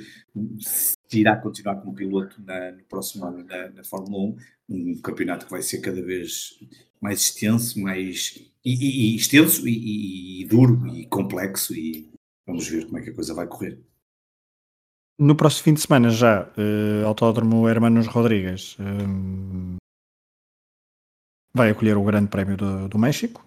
que 1.09 1.21
irá 1.21 1.37
continuar 1.37 1.77
como 1.77 1.95
piloto 1.95 2.43
na, 2.43 2.73
no 2.73 2.83
próximo 2.85 3.27
ano 3.27 3.45
na, 3.45 3.69
na, 3.71 3.85
Fórmula 3.85 4.35
1, 4.35 4.37
um 4.71 5.01
campeonato 5.03 5.45
que 5.45 5.53
vai 5.53 5.63
ser 5.63 5.81
cada 5.81 6.03
vez 6.03 6.59
mais 7.01 7.21
extenso, 7.21 7.81
mais 7.81 8.39
e, 8.65 8.73
e, 8.73 9.13
e 9.13 9.17
extenso 9.17 9.69
e, 9.69 10.43
e, 10.43 10.47
duro 10.47 10.87
e 10.89 11.07
complexo 11.07 11.75
e 11.75 12.11
vamos 12.47 12.67
ver 12.67 12.87
como 12.87 12.99
é 12.99 13.03
que 13.03 13.11
a 13.11 13.15
coisa 13.15 13.35
vai 13.35 13.47
correr. 13.47 13.79
No 15.19 15.37
próximo 15.37 15.65
fim 15.65 15.75
de 15.75 15.81
semana 15.83 16.09
já, 16.09 16.51
uh, 16.57 17.07
Autódromo 17.07 17.69
Hermanos 17.69 18.07
Rodrigues 18.07 18.77
um, 18.81 19.77
vai 21.55 21.71
acolher 21.71 21.97
o 21.97 22.05
Grande 22.05 22.29
Prémio 22.29 22.57
do, 22.57 22.89
do 22.89 22.99
México. 22.99 23.47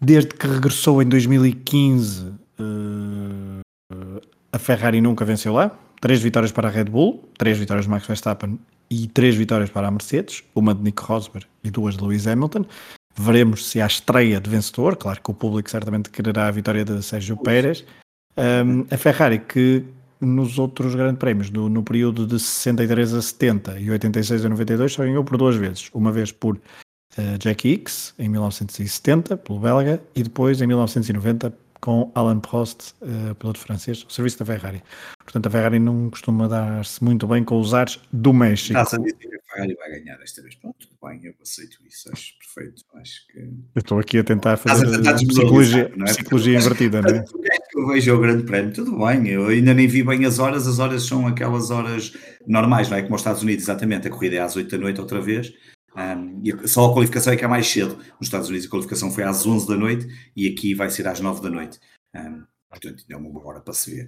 Desde 0.00 0.30
que 0.30 0.46
regressou 0.46 1.02
em 1.02 1.06
2015, 1.06 2.24
uh, 2.24 3.60
eh, 3.92 4.20
a 4.50 4.58
Ferrari 4.58 5.00
nunca 5.00 5.26
venceu 5.26 5.52
lá. 5.52 5.78
Três 6.00 6.22
vitórias 6.22 6.50
para 6.50 6.68
a 6.68 6.70
Red 6.70 6.84
Bull, 6.84 7.28
três 7.36 7.58
vitórias 7.58 7.84
de 7.84 7.90
Max 7.90 8.06
Verstappen 8.06 8.58
e 8.90 9.06
três 9.08 9.34
vitórias 9.36 9.68
para 9.68 9.88
a 9.88 9.90
Mercedes, 9.90 10.42
uma 10.54 10.74
de 10.74 10.82
Nico 10.82 11.04
Rosberg 11.04 11.46
e 11.62 11.70
duas 11.70 11.96
de 11.96 12.02
Lewis 12.02 12.26
Hamilton. 12.26 12.64
Veremos 13.14 13.66
se 13.66 13.80
há 13.82 13.86
estreia 13.86 14.40
de 14.40 14.48
vencedor. 14.48 14.96
Claro 14.96 15.20
que 15.20 15.30
o 15.30 15.34
público 15.34 15.70
certamente 15.70 16.08
quererá 16.08 16.46
a 16.46 16.50
vitória 16.50 16.82
de 16.82 17.02
Sérgio 17.02 17.36
Pérez. 17.36 17.84
Um, 18.38 18.86
a 18.90 18.96
Ferrari, 18.96 19.40
que 19.40 19.84
nos 20.18 20.58
outros 20.58 20.94
grandes 20.94 21.18
prémios, 21.18 21.50
no, 21.50 21.68
no, 21.68 21.82
período 21.82 22.26
de 22.26 22.38
63 22.38 23.14
a 23.14 23.20
70 23.20 23.80
e 23.80 23.90
86 23.90 24.46
a 24.46 24.48
92, 24.48 24.92
só 24.92 25.02
ganhou 25.02 25.24
por 25.24 25.36
duas 25.36 25.56
vezes. 25.56 25.90
Uma 25.92 26.10
vez 26.10 26.32
por 26.32 26.58
uh, 27.18 27.38
Jack 27.38 27.68
Hicks, 27.68 28.14
em 28.18 28.28
1970, 28.28 29.36
pelo 29.36 29.58
belga, 29.58 30.02
e 30.14 30.22
depois 30.22 30.60
em 30.60 30.66
1990 30.66 31.52
com 31.80 32.12
Alan 32.14 32.40
Prost, 32.40 32.94
uh, 33.00 33.34
piloto 33.36 33.58
francês, 33.58 34.02
ao 34.04 34.10
serviço 34.10 34.38
da 34.38 34.44
Ferrari. 34.44 34.82
Portanto, 35.18 35.46
a 35.46 35.50
Ferrari 35.50 35.78
não 35.78 36.10
costuma 36.10 36.46
dar-se 36.46 37.02
muito 37.02 37.26
bem 37.26 37.42
com 37.42 37.58
os 37.58 37.72
ares 37.72 37.98
do 38.12 38.32
México. 38.32 38.78
Está 38.78 38.96
a 38.96 39.00
dizer 39.00 39.16
que 39.16 39.28
a 39.28 39.54
Ferrari 39.54 39.74
vai 39.74 39.90
ganhar 39.98 40.18
desta 40.18 40.42
vez. 40.42 40.54
Pronto, 40.56 40.76
tudo 40.78 40.96
bem, 41.02 41.20
eu 41.24 41.34
aceito 41.40 41.78
isso, 41.86 42.10
acho 42.12 42.34
perfeito. 42.38 42.84
Acho 42.94 43.26
que... 43.28 43.38
Eu 43.38 43.80
estou 43.80 43.98
aqui 43.98 44.18
a 44.18 44.24
tentar 44.24 44.56
fazer 44.58 44.86
a 44.86 44.90
tentar 44.90 45.14
psicologia, 45.14 45.92
não 45.96 46.06
é? 46.06 46.10
psicologia 46.10 46.58
invertida, 46.58 47.00
não 47.00 47.10
é? 47.10 47.24
eu 47.74 47.86
vejo 47.86 48.14
o 48.14 48.20
grande 48.20 48.42
prémio, 48.42 48.72
tudo 48.72 48.98
bem, 48.98 49.28
eu 49.28 49.46
ainda 49.46 49.72
nem 49.72 49.86
vi 49.86 50.02
bem 50.02 50.24
as 50.26 50.38
horas, 50.38 50.66
as 50.66 50.78
horas 50.78 51.04
são 51.04 51.26
aquelas 51.26 51.70
horas 51.70 52.12
normais, 52.46 52.90
não 52.90 52.98
é? 52.98 53.02
Como 53.02 53.14
os 53.14 53.20
Estados 53.20 53.42
Unidos, 53.42 53.64
exatamente, 53.64 54.06
a 54.08 54.10
corrida 54.10 54.36
é 54.36 54.40
às 54.40 54.54
8 54.54 54.70
da 54.70 54.78
noite 54.78 55.00
outra 55.00 55.20
vez, 55.20 55.52
um, 55.96 56.40
e 56.44 56.68
só 56.68 56.90
a 56.90 56.92
qualificação 56.92 57.32
é 57.32 57.36
que 57.36 57.44
é 57.44 57.48
mais 57.48 57.66
cedo. 57.66 57.96
Nos 57.96 58.28
Estados 58.28 58.48
Unidos 58.48 58.66
a 58.66 58.70
qualificação 58.70 59.10
foi 59.10 59.24
às 59.24 59.46
11 59.46 59.66
da 59.66 59.76
noite 59.76 60.06
e 60.36 60.48
aqui 60.48 60.74
vai 60.74 60.90
ser 60.90 61.06
às 61.08 61.20
9 61.20 61.42
da 61.42 61.50
noite. 61.50 61.80
Um, 62.14 62.44
portanto, 62.68 63.04
é 63.08 63.16
uma 63.16 63.30
boa 63.30 63.46
hora 63.46 63.60
para 63.60 63.74
se 63.74 63.94
ver. 63.94 64.06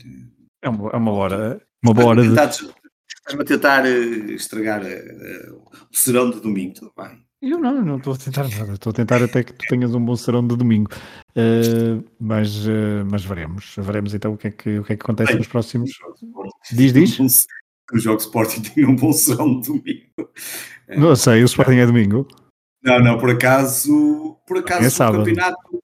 É 0.62 0.68
uma, 0.68 0.90
é 0.90 0.97
uma 0.97 1.12
hora. 1.12 1.61
Uma 1.83 1.95
boa 1.95 2.09
hora. 2.09 2.23
Estás-me 2.23 3.42
a 3.42 3.45
tentar 3.45 3.85
uh, 3.85 4.33
estragar 4.33 4.83
uh, 4.83 5.62
o 5.90 5.97
serão 5.97 6.31
de 6.31 6.40
domingo, 6.40 6.75
tudo 6.75 6.92
bem. 6.97 7.25
Eu 7.42 7.59
não, 7.59 7.83
não 7.83 7.97
estou 7.97 8.14
a 8.14 8.16
tentar 8.16 8.49
nada. 8.49 8.73
Estou 8.75 8.90
a 8.90 8.95
tentar 8.95 9.23
até 9.23 9.42
que 9.42 9.53
tu 9.53 9.64
tenhas 9.68 9.92
um 9.95 10.05
bom 10.05 10.14
serão 10.14 10.47
de 10.47 10.57
domingo. 10.57 10.90
Uh, 11.31 12.05
mas, 12.18 12.66
uh, 12.66 13.05
mas 13.11 13.25
veremos. 13.25 13.75
Veremos 13.77 14.14
então 14.14 14.33
o 14.33 14.38
que 14.38 14.47
é 14.47 14.51
que, 14.53 14.79
o 14.79 14.85
que, 14.85 14.92
é 14.92 14.97
que 14.97 15.03
acontece 15.03 15.33
Bem, 15.33 15.38
nos 15.38 15.49
próximos. 15.49 15.90
Diz, 16.71 16.92
diz. 16.92 17.47
O 17.92 17.99
jogo 17.99 18.21
Sporting 18.21 18.62
tem 18.62 18.87
um 18.87 18.95
bom 18.95 19.12
serão 19.12 19.61
de 19.61 19.66
domingo. 19.66 20.33
Não 20.96 21.16
sei, 21.16 21.42
o 21.42 21.46
Sporting 21.46 21.76
é 21.76 21.87
domingo. 21.87 22.26
Não, 22.83 22.98
não, 22.98 23.18
por 23.18 23.31
acaso, 23.31 24.37
por 24.46 24.59
acaso 24.59 25.02
é 25.02 25.09
o 25.09 25.12
campeonato 25.12 25.83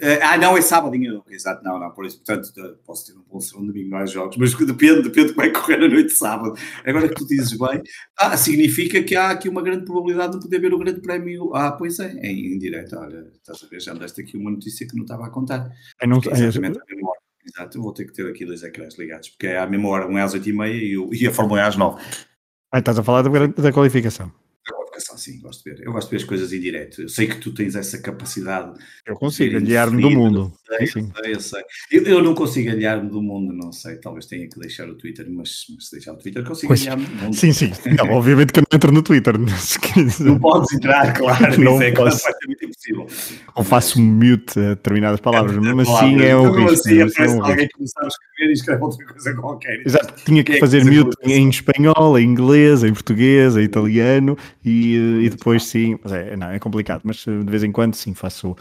Uh, 0.00 0.18
ah, 0.22 0.38
não, 0.38 0.56
é 0.56 0.62
sábado, 0.62 0.94
exato, 1.28 1.62
não, 1.64 1.78
não, 1.78 1.90
por 1.90 2.06
isso, 2.06 2.16
portanto, 2.18 2.52
posso 2.84 3.06
ter 3.06 3.18
um 3.18 3.22
bom 3.22 3.40
segundo 3.40 3.72
domingo 3.72 3.90
mais 3.90 4.10
jogos, 4.10 4.36
mas 4.36 4.54
depende, 4.54 5.02
depende 5.02 5.28
de 5.28 5.34
como 5.34 5.46
é 5.46 5.50
que 5.50 5.60
correr 5.60 5.84
a 5.84 5.88
noite 5.88 6.08
de 6.08 6.12
sábado. 6.14 6.54
Agora 6.84 7.08
que 7.08 7.14
tu 7.14 7.26
dizes 7.26 7.56
bem, 7.58 7.82
ah, 8.18 8.36
significa 8.36 9.02
que 9.02 9.14
há 9.14 9.30
aqui 9.30 9.48
uma 9.48 9.60
grande 9.60 9.84
probabilidade 9.84 10.34
de 10.34 10.40
poder 10.40 10.60
ver 10.60 10.72
o 10.72 10.78
grande 10.78 11.00
prémio. 11.00 11.54
Ah, 11.54 11.72
pois 11.72 11.98
é, 11.98 12.12
em, 12.14 12.54
em 12.54 12.58
direto, 12.58 12.96
olha, 12.96 13.26
estás 13.34 13.62
a 13.62 13.66
ver, 13.66 13.80
já 13.80 13.92
andaste 13.92 14.20
aqui 14.20 14.36
uma 14.36 14.50
notícia 14.50 14.86
que 14.86 14.96
não 14.96 15.02
estava 15.02 15.26
a 15.26 15.30
contar. 15.30 15.70
É, 16.00 16.06
não, 16.06 16.18
é 16.18 16.30
exatamente 16.30 16.78
a 16.78 16.84
mesma 16.88 17.10
hora. 17.10 17.20
Exato, 17.44 17.82
vou 17.82 17.92
ter 17.92 18.04
que 18.06 18.12
ter 18.12 18.26
aqui 18.28 18.46
dois 18.46 18.62
ecrãs 18.62 18.96
ligados, 18.96 19.30
porque 19.30 19.48
é 19.48 19.58
à 19.58 19.66
mesma 19.66 19.88
hora, 19.88 20.06
um 20.06 20.16
é 20.16 20.22
às 20.22 20.34
8h30 20.34 20.68
e, 20.68 21.22
e 21.22 21.26
a 21.26 21.32
Fórmula 21.32 21.60
é 21.60 21.64
às 21.64 21.76
9 21.76 22.00
Ah, 22.70 22.78
estás 22.78 22.98
a 22.98 23.02
falar 23.02 23.22
da, 23.22 23.46
da 23.46 23.72
qualificação 23.72 24.32
comunicação, 24.92 25.16
sim, 25.16 25.40
gosto 25.40 25.64
de 25.64 25.70
ver. 25.70 25.86
Eu 25.86 25.92
gosto 25.92 26.08
de 26.08 26.16
ver 26.16 26.22
as 26.22 26.28
coisas 26.28 26.52
em 26.52 26.60
direto. 26.60 27.02
Eu 27.02 27.08
sei 27.08 27.26
que 27.26 27.36
tu 27.36 27.52
tens 27.52 27.74
essa 27.74 27.98
capacidade. 27.98 28.78
Eu 29.06 29.16
consigo 29.16 29.56
aliar-me 29.56 30.02
do 30.02 30.10
mundo. 30.10 30.52
Sei, 30.66 30.86
sim. 30.86 31.12
sei, 31.22 31.34
eu 31.34 31.40
sei. 31.40 31.62
Eu, 31.90 32.02
eu 32.04 32.22
não 32.22 32.34
consigo 32.34 32.70
aliar-me 32.70 33.08
do 33.08 33.22
mundo, 33.22 33.52
não 33.52 33.72
sei. 33.72 33.96
Talvez 33.96 34.26
tenha 34.26 34.48
que 34.48 34.58
deixar 34.60 34.88
o 34.88 34.94
Twitter, 34.94 35.26
mas, 35.30 35.64
mas 35.74 35.86
se 35.86 35.92
deixar 35.92 36.12
o 36.12 36.16
Twitter, 36.16 36.44
consigo 36.44 36.72
aliar-me 36.72 37.06
do 37.06 37.14
mundo. 37.16 37.34
Sim, 37.34 37.52
sim. 37.52 37.72
Não, 37.96 38.10
obviamente 38.10 38.52
que 38.52 38.60
eu 38.60 38.64
não 38.70 38.76
entro 38.76 38.92
no 38.92 39.02
Twitter. 39.02 39.34
Não 40.20 40.38
podes 40.38 40.72
entrar, 40.72 41.12
claro. 41.16 41.60
Não 41.60 41.74
isso 41.74 41.82
é 41.82 41.92
posso. 41.92 42.28
Impossível. 42.90 43.06
Ou 43.54 43.64
faço 43.64 44.00
mute 44.00 44.58
a 44.58 44.70
determinadas 44.70 45.20
palavras, 45.20 45.56
é, 45.56 45.60
mesmo 45.60 45.80
assim 45.82 46.20
é 46.20 46.36
um 46.36 46.50
risco. 46.50 46.72
Assim, 46.72 47.02
aparece 47.02 47.20
é 47.20 47.28
um 47.28 47.44
alguém 47.44 47.68
não 47.78 47.86
sabe 47.86 48.06
escrever 48.08 48.50
e 48.50 48.52
escreve 48.52 48.82
outra 48.82 49.06
coisa 49.06 49.34
qualquer. 49.34 49.86
Exato. 49.86 50.24
Tinha 50.24 50.44
que, 50.44 50.52
que 50.52 50.60
fazer 50.60 50.78
é 50.78 50.84
que 50.84 50.90
mute 50.90 51.16
em 51.24 51.48
espanhol, 51.48 52.18
em 52.18 52.24
inglês, 52.24 52.84
em 52.84 52.92
português, 52.92 53.56
em 53.56 53.62
italiano 53.62 54.36
e, 54.64 54.96
e 55.22 55.30
depois 55.30 55.64
sim, 55.64 55.98
mas 56.02 56.12
é, 56.12 56.36
não, 56.36 56.50
é 56.50 56.58
complicado, 56.58 57.02
mas 57.04 57.24
eh, 57.26 57.38
de 57.38 57.50
vez 57.50 57.62
em 57.62 57.72
quando 57.72 57.94
sim, 57.94 58.14
faço, 58.14 58.56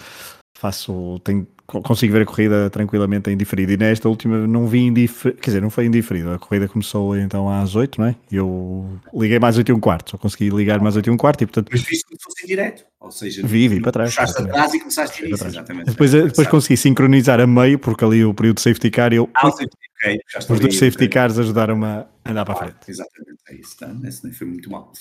faço, 0.57 1.19
tenho, 1.23 1.47
consigo 1.79 2.13
ver 2.13 2.23
a 2.23 2.25
corrida 2.25 2.69
tranquilamente 2.69 3.29
em 3.29 3.37
diferido. 3.37 3.71
E 3.71 3.77
nesta 3.77 4.09
última 4.09 4.45
não 4.47 4.67
vi 4.67 4.79
indiferido, 4.79 5.39
quer 5.39 5.51
dizer, 5.51 5.61
não 5.61 5.69
foi 5.69 5.85
indiferido. 5.85 6.31
A 6.31 6.39
corrida 6.39 6.67
começou 6.67 7.17
então 7.17 7.49
às 7.49 7.75
8, 7.75 8.01
não 8.01 8.07
é? 8.07 8.15
E 8.31 8.35
eu 8.35 8.89
liguei 9.13 9.39
mais 9.39 9.57
8 9.57 9.69
e 9.69 9.73
um 9.73 9.79
quarto, 9.79 10.11
só 10.11 10.17
consegui 10.17 10.49
ligar 10.49 10.79
mais 10.79 10.95
8 10.95 11.07
e 11.07 11.09
um 11.11 11.17
quarto 11.17 11.43
e 11.43 11.45
portanto. 11.45 11.69
Mas 11.71 11.81
viste 11.81 12.05
que 12.05 12.21
fosse 12.21 12.43
em 12.43 12.47
direto, 12.47 12.83
ou 12.99 13.11
seja, 13.11 13.45
vi, 13.45 13.67
vi 13.67 13.79
para 13.79 13.91
trás. 13.91 14.15
Puxaste 14.15 14.41
atrás 14.41 14.73
e 14.73 14.79
começaste 14.79 15.25
início, 15.25 15.47
exatamente. 15.47 15.91
Depois, 15.91 16.11
depois 16.11 16.47
consegui 16.47 16.77
sincronizar 16.77 17.39
a 17.39 17.47
meio, 17.47 17.79
porque 17.79 18.03
ali 18.03 18.25
o 18.25 18.33
período 18.33 18.57
de 18.57 18.61
safety 18.61 18.91
car 18.91 19.13
eu. 19.13 19.29
Ah, 19.33 19.51
safety, 19.51 19.77
okay. 19.95 20.19
Os 20.37 20.59
dois 20.59 20.77
safety 20.77 21.07
cars 21.07 21.39
ajudaram-me 21.39 21.85
a 21.85 22.07
andar 22.25 22.45
para 22.45 22.53
a 22.53 22.57
frente. 22.57 22.75
Exatamente, 22.87 23.41
é 23.49 23.55
isso, 23.55 23.77
tá? 23.77 23.93
esse 24.03 24.23
nem 24.23 24.33
foi 24.33 24.47
muito 24.47 24.69
mal. 24.69 24.91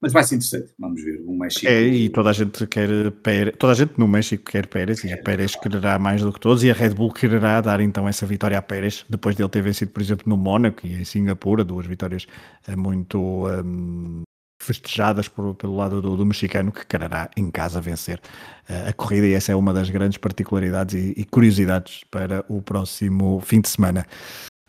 Mas 0.00 0.12
vai 0.12 0.22
ser 0.24 0.36
interessante, 0.36 0.74
vamos 0.78 1.02
ver. 1.02 1.22
O 1.26 1.36
México. 1.38 1.66
É, 1.66 1.82
e 1.82 2.08
toda 2.10 2.30
a 2.30 2.32
gente 2.32 2.66
quer 2.66 3.10
Pérez, 3.22 3.54
toda 3.58 3.72
a 3.72 3.76
gente 3.76 3.98
no 3.98 4.06
México 4.06 4.44
quer 4.44 4.66
Pérez 4.66 5.02
e 5.04 5.12
a 5.12 5.16
Pérez 5.16 5.56
quererá 5.56 5.98
mais 5.98 6.20
do 6.20 6.32
que 6.32 6.40
todos 6.40 6.62
e 6.62 6.70
a 6.70 6.74
Red 6.74 6.90
Bull 6.90 7.12
quererá 7.12 7.60
dar 7.60 7.80
então 7.80 8.06
essa 8.06 8.26
vitória 8.26 8.58
a 8.58 8.62
Pérez 8.62 9.06
depois 9.08 9.34
dele 9.34 9.48
ter 9.48 9.62
vencido, 9.62 9.90
por 9.92 10.02
exemplo, 10.02 10.28
no 10.28 10.36
Mónaco 10.36 10.86
e 10.86 10.92
em 10.94 11.04
Singapura, 11.04 11.64
duas 11.64 11.86
vitórias 11.86 12.26
eh, 12.68 12.76
muito 12.76 13.48
um, 13.48 14.22
festejadas 14.62 15.28
por, 15.28 15.54
pelo 15.54 15.76
lado 15.76 16.02
do, 16.02 16.16
do, 16.16 16.26
mexicano 16.26 16.72
que 16.72 16.84
quererá 16.84 17.30
em 17.36 17.50
casa 17.50 17.80
vencer 17.80 18.20
uh, 18.68 18.88
a 18.88 18.92
corrida 18.92 19.26
e 19.26 19.32
essa 19.32 19.52
é 19.52 19.56
uma 19.56 19.72
das 19.72 19.88
grandes 19.88 20.18
particularidades 20.18 20.94
e, 20.94 21.14
e 21.16 21.24
curiosidades 21.24 22.04
para 22.10 22.44
o 22.48 22.60
próximo 22.60 23.40
fim 23.40 23.60
de 23.60 23.68
semana. 23.68 24.06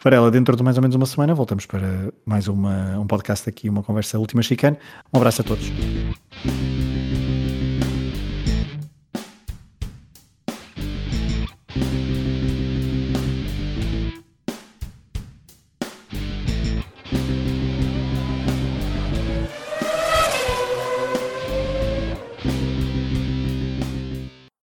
Varela, 0.07 0.31
dentro 0.31 0.55
de 0.55 0.63
mais 0.63 0.77
ou 0.77 0.81
menos 0.81 0.95
uma 0.95 1.05
semana, 1.05 1.35
voltamos 1.35 1.65
para 1.65 2.13
mais 2.25 2.47
uma, 2.47 2.97
um 2.97 3.05
podcast 3.05 3.49
aqui, 3.49 3.67
uma 3.67 3.83
conversa 3.83 4.17
última 4.17 4.41
chicane. 4.41 4.77
Um 5.13 5.17
abraço 5.17 5.41
a 5.41 5.43
todos. 5.43 5.69